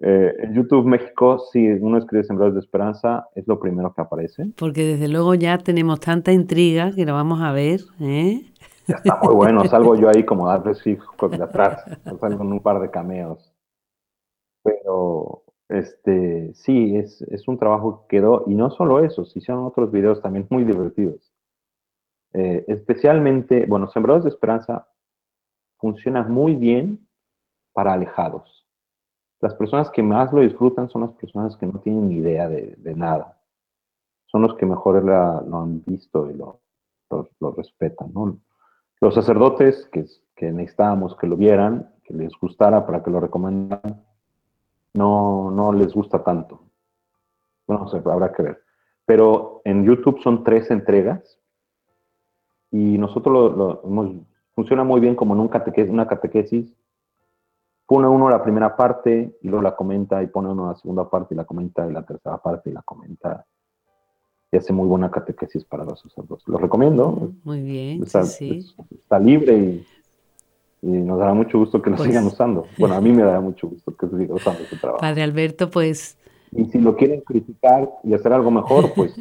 Eh, 0.00 0.32
en 0.42 0.54
YouTube 0.54 0.86
México, 0.86 1.38
si 1.52 1.66
uno 1.66 1.98
escribe 1.98 2.24
Sembradores 2.24 2.54
de 2.54 2.60
Esperanza, 2.60 3.28
es 3.34 3.46
lo 3.48 3.58
primero 3.58 3.92
que 3.94 4.02
aparece. 4.02 4.46
Porque 4.56 4.84
desde 4.84 5.08
luego 5.08 5.34
ya 5.34 5.58
tenemos 5.58 5.98
tanta 5.98 6.32
intriga 6.32 6.92
que 6.92 7.04
lo 7.04 7.14
vamos 7.14 7.40
a 7.40 7.50
ver. 7.52 7.80
¿eh? 8.00 8.42
Ya 8.86 8.96
está 8.96 9.18
muy 9.22 9.34
bueno. 9.34 9.64
Salgo 9.68 9.96
yo 9.96 10.08
ahí 10.08 10.24
como 10.24 10.46
darles 10.46 10.82
fijo 10.82 11.28
de 11.28 11.42
atrás. 11.42 11.82
Salgo 12.04 12.38
con 12.38 12.52
un 12.52 12.60
par 12.60 12.80
de 12.80 12.90
cameos. 12.90 13.53
Pero 14.64 15.44
este 15.68 16.52
sí, 16.54 16.96
es, 16.96 17.22
es, 17.22 17.46
un 17.46 17.58
trabajo 17.58 18.06
que 18.08 18.16
quedó. 18.16 18.42
Y 18.48 18.54
no 18.54 18.70
solo 18.70 19.04
eso, 19.04 19.24
se 19.24 19.38
hicieron 19.38 19.64
otros 19.64 19.92
videos 19.92 20.20
también 20.20 20.46
muy 20.50 20.64
divertidos. 20.64 21.32
Eh, 22.32 22.64
especialmente, 22.66 23.66
bueno, 23.66 23.88
Sembradores 23.88 24.24
de 24.24 24.30
Esperanza 24.30 24.88
funciona 25.78 26.24
muy 26.24 26.56
bien 26.56 27.06
para 27.72 27.92
alejados 27.92 28.64
las 29.44 29.54
personas 29.56 29.90
que 29.90 30.02
más 30.02 30.32
lo 30.32 30.40
disfrutan 30.40 30.88
son 30.88 31.02
las 31.02 31.10
personas 31.12 31.54
que 31.58 31.66
no 31.66 31.78
tienen 31.80 32.08
ni 32.08 32.16
idea 32.16 32.48
de, 32.48 32.94
nada. 32.96 33.38
Son 34.24 34.40
los 34.40 34.56
que 34.56 34.64
mejor 34.64 35.04
lo 35.04 35.60
han 35.60 35.84
visto 35.84 36.30
y 36.30 36.34
lo, 36.34 36.62
lo, 37.10 37.52
respetan. 37.52 38.10
Los 39.02 39.14
sacerdotes 39.14 39.86
que, 39.92 40.06
que, 40.34 40.50
necesitábamos 40.50 41.14
que 41.16 41.26
lo 41.26 41.36
vieran, 41.36 41.92
que 42.04 42.14
les 42.14 42.32
gustara 42.40 42.86
para 42.86 43.02
que 43.02 43.10
lo 43.10 43.20
recomendaran, 43.20 44.02
no, 44.94 45.50
no 45.50 45.72
les 45.72 45.92
gusta 45.92 46.22
tanto. 46.22 46.60
Bueno, 47.66 47.86
no 47.92 48.12
habrá 48.12 48.32
que 48.32 48.42
ver. 48.42 48.62
Pero 49.04 49.60
en 49.64 49.84
YouTube 49.84 50.20
son 50.22 50.44
tres 50.44 50.70
entregas 50.70 51.38
y 52.70 52.98
nosotros 52.98 53.56
lo, 53.56 53.82
funciona 54.54 54.84
muy 54.84 55.00
bien 55.00 55.14
como 55.14 55.34
en 55.34 55.40
un 55.40 55.90
una 55.90 56.08
catequesis. 56.08 56.72
Pone 57.86 58.08
uno 58.08 58.30
la 58.30 58.42
primera 58.42 58.74
parte 58.76 59.36
y 59.42 59.48
luego 59.48 59.62
la 59.62 59.76
comenta 59.76 60.22
y 60.22 60.26
pone 60.26 60.50
uno 60.50 60.68
la 60.68 60.76
segunda 60.76 61.08
parte 61.08 61.34
y 61.34 61.36
la 61.36 61.44
comenta 61.44 61.86
y 61.86 61.92
la 61.92 62.02
tercera 62.02 62.38
parte 62.38 62.70
y 62.70 62.72
la 62.72 62.82
comenta. 62.82 63.44
Y 64.50 64.56
hace 64.56 64.72
muy 64.72 64.88
buena 64.88 65.10
catequesis 65.10 65.64
para 65.64 65.84
los 65.84 66.00
sacerdotes. 66.00 66.46
Lo 66.48 66.58
recomiendo. 66.58 67.32
Muy 67.42 67.60
bien. 67.60 68.02
Está, 68.02 68.22
sí, 68.22 68.64
está 68.90 69.18
libre 69.18 69.56
y 69.56 69.86
y 70.84 70.98
nos 70.98 71.18
dará 71.18 71.32
mucho 71.32 71.58
gusto 71.58 71.80
que 71.80 71.88
lo 71.88 71.96
pues 71.96 72.08
sigan 72.08 72.26
usando. 72.26 72.66
Bueno, 72.76 72.94
a 72.94 73.00
mí 73.00 73.10
me 73.10 73.22
dará 73.22 73.40
mucho 73.40 73.68
gusto 73.68 73.96
que 73.96 74.06
se 74.06 74.18
siga 74.18 74.34
usando 74.34 74.62
ese 74.62 74.76
trabajo. 74.76 75.00
Padre 75.00 75.22
Alberto, 75.22 75.70
pues... 75.70 76.18
Y 76.52 76.66
si 76.66 76.78
lo 76.78 76.94
quieren 76.94 77.22
criticar 77.22 77.88
y 78.04 78.12
hacer 78.12 78.34
algo 78.34 78.50
mejor, 78.50 78.92
pues 78.94 79.14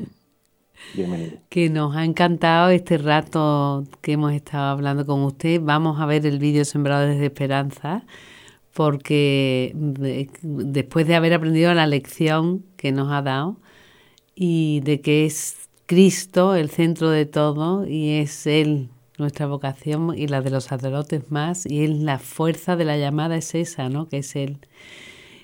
bienvenido. 0.93 1.37
Que 1.47 1.69
nos 1.69 1.95
ha 1.95 2.03
encantado 2.03 2.69
este 2.69 2.97
rato 2.97 3.85
que 4.01 4.13
hemos 4.13 4.33
estado 4.33 4.71
hablando 4.71 5.05
con 5.05 5.21
usted. 5.23 5.61
Vamos 5.63 6.01
a 6.01 6.05
ver 6.05 6.25
el 6.25 6.37
vídeo 6.37 6.65
Sembrado 6.65 7.07
desde 7.07 7.27
Esperanza, 7.27 8.03
porque 8.73 9.71
después 9.73 11.07
de 11.07 11.15
haber 11.15 11.33
aprendido 11.33 11.73
la 11.73 11.87
lección 11.87 12.65
que 12.75 12.91
nos 12.91 13.09
ha 13.09 13.21
dado 13.21 13.55
y 14.35 14.81
de 14.81 14.99
que 14.99 15.25
es 15.25 15.69
Cristo 15.85 16.55
el 16.55 16.69
centro 16.69 17.09
de 17.09 17.25
todo 17.25 17.87
y 17.87 18.17
es 18.19 18.47
Él 18.47 18.89
nuestra 19.17 19.45
vocación 19.47 20.13
y 20.15 20.27
la 20.27 20.41
de 20.41 20.49
los 20.49 20.65
sacerdotes 20.65 21.31
más, 21.31 21.65
y 21.65 21.83
es 21.83 21.89
la 21.89 22.19
fuerza 22.19 22.75
de 22.75 22.85
la 22.85 22.97
llamada 22.97 23.35
es 23.35 23.53
esa, 23.55 23.89
¿no? 23.89 24.07
Que 24.07 24.17
es 24.17 24.35
Él. 24.35 24.57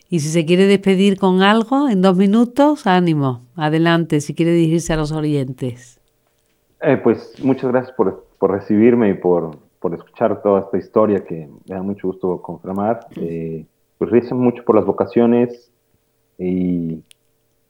Y 0.10 0.22
si 0.22 0.30
se 0.30 0.46
quiere 0.46 0.66
despedir 0.66 1.20
con 1.20 1.44
algo, 1.44 1.88
en 1.88 2.02
dos 2.02 2.18
minutos, 2.18 2.88
ánimo, 2.88 3.42
adelante, 3.56 4.22
si 4.22 4.34
quiere 4.34 4.54
dirigirse 4.54 4.94
a 4.94 4.98
los 4.98 5.12
orientes. 5.12 6.00
Eh, 6.82 6.98
pues 6.98 7.36
muchas 7.44 7.72
gracias 7.72 7.96
por, 7.96 8.26
recibirme 8.42 9.10
y 9.10 9.14
por, 9.14 9.58
por, 9.80 9.94
escuchar 9.94 10.42
toda 10.42 10.62
esta 10.62 10.78
historia 10.78 11.24
que 11.24 11.48
me 11.68 11.76
da 11.76 11.84
mucho 11.84 12.08
gusto 12.08 12.42
confirmar. 12.42 13.02
Eh, 13.18 13.66
pues 14.00 14.10
recen 14.10 14.40
mucho 14.40 14.64
por 14.64 14.78
las 14.78 14.86
vocaciones 14.86 15.72
y, 16.40 17.04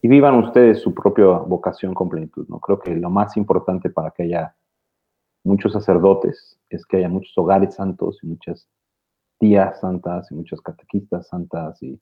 y, 0.01 0.07
vivan 0.07 0.35
ustedes 0.35 0.79
su 0.79 0.93
propia 0.93 1.25
vocación 1.25 1.93
con 1.93 2.07
plenitud. 2.07 2.45
¿no? 2.47 2.59
Creo 2.59 2.79
que 2.79 2.95
lo 2.95 3.09
más 3.09 3.35
importante 3.35 3.89
para 3.89 4.11
que 4.11 4.23
haya 4.23 4.53
muchos 5.43 5.73
sacerdotes 5.73 6.59
es 6.69 6.85
que 6.85 6.97
haya 6.97 7.09
muchos 7.09 7.37
hogares 7.37 7.75
santos 7.75 8.19
y 8.21 8.27
muchas 8.27 8.69
tías 9.39 9.79
santas 9.79 10.31
y 10.31 10.35
muchas 10.35 10.61
catequistas 10.61 11.27
santas 11.27 11.81
y, 11.81 11.99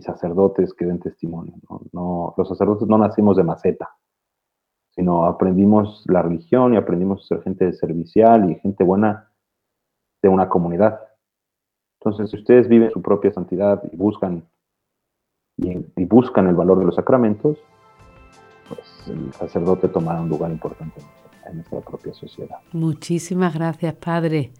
sacerdotes 0.00 0.74
que 0.74 0.84
den 0.84 0.98
testimonio. 0.98 1.54
¿no? 1.92 2.34
los 2.36 2.48
sacerdotes 2.48 2.88
no 2.88 2.98
nacimos 2.98 3.36
de 3.36 3.44
maceta, 3.44 3.88
sino 4.90 5.26
aprendimos 5.26 6.04
la 6.06 6.22
religión 6.22 6.74
y 6.74 6.76
aprendimos 6.76 7.22
a 7.22 7.26
ser 7.28 7.42
gente 7.42 7.72
servicial 7.72 8.50
y 8.50 8.56
gente 8.56 8.82
buena 8.82 9.30
de 10.22 10.28
una 10.28 10.48
comunidad. 10.48 11.00
Entonces, 12.00 12.30
si 12.30 12.36
ustedes 12.36 12.68
viven 12.68 12.90
su 12.90 13.00
propia 13.00 13.32
santidad 13.32 13.80
y 13.90 13.96
buscan, 13.96 14.48
y 15.56 16.04
buscan 16.04 16.48
el 16.48 16.56
valor 16.56 16.80
de 16.80 16.86
los 16.86 16.96
sacramentos, 16.96 17.56
pues 18.68 19.08
el 19.08 19.32
sacerdote 19.34 19.88
tomará 19.88 20.20
un 20.20 20.28
lugar 20.28 20.50
importante 20.50 21.00
en 21.48 21.56
nuestra 21.56 21.80
propia 21.80 22.12
sociedad. 22.14 22.56
Muchísimas 22.72 23.54
gracias, 23.54 23.94
Padre. 23.94 24.52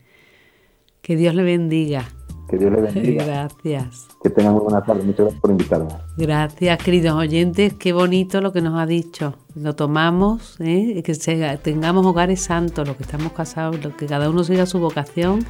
Que 1.03 1.17
Dios 1.17 1.35
le 1.35 1.43
bendiga. 1.43 2.05
Que 2.49 2.59
Dios 2.59 2.73
le 2.73 2.81
bendiga. 2.81 3.25
Gracias. 3.27 4.09
Que 4.23 4.31
tengan 4.31 4.55
muy 4.55 4.63
buena 4.63 4.83
tarde. 4.83 5.03
Muchas 5.03 5.21
gracias 5.21 5.41
por 5.41 5.51
invitarme. 5.51 5.89
Gracias, 6.17 6.79
queridos 6.83 7.15
oyentes. 7.15 7.75
Qué 7.75 7.93
bonito 7.93 8.41
lo 8.41 8.53
que 8.53 8.61
nos 8.61 8.79
ha 8.79 8.87
dicho. 8.87 9.35
Lo 9.55 9.75
tomamos, 9.75 10.57
¿eh? 10.61 11.03
que 11.05 11.59
tengamos 11.63 12.07
hogares 12.07 12.41
santos, 12.41 12.87
los 12.87 12.97
que 12.97 13.03
estamos 13.03 13.33
casados, 13.33 13.79
que 13.97 14.07
cada 14.07 14.31
uno 14.31 14.45
siga 14.45 14.67
su 14.67 14.79
vocación 14.79 15.45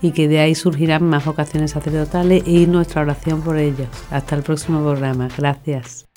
y 0.00 0.12
que 0.12 0.28
de 0.28 0.40
ahí 0.40 0.54
surgirán 0.54 1.04
más 1.04 1.24
vocaciones 1.24 1.72
sacerdotales 1.72 2.46
y 2.46 2.66
nuestra 2.66 3.02
oración 3.02 3.40
por 3.42 3.56
ellos. 3.56 3.88
Hasta 4.10 4.36
el 4.36 4.42
próximo 4.42 4.80
programa. 4.80 5.28
Gracias. 5.36 6.07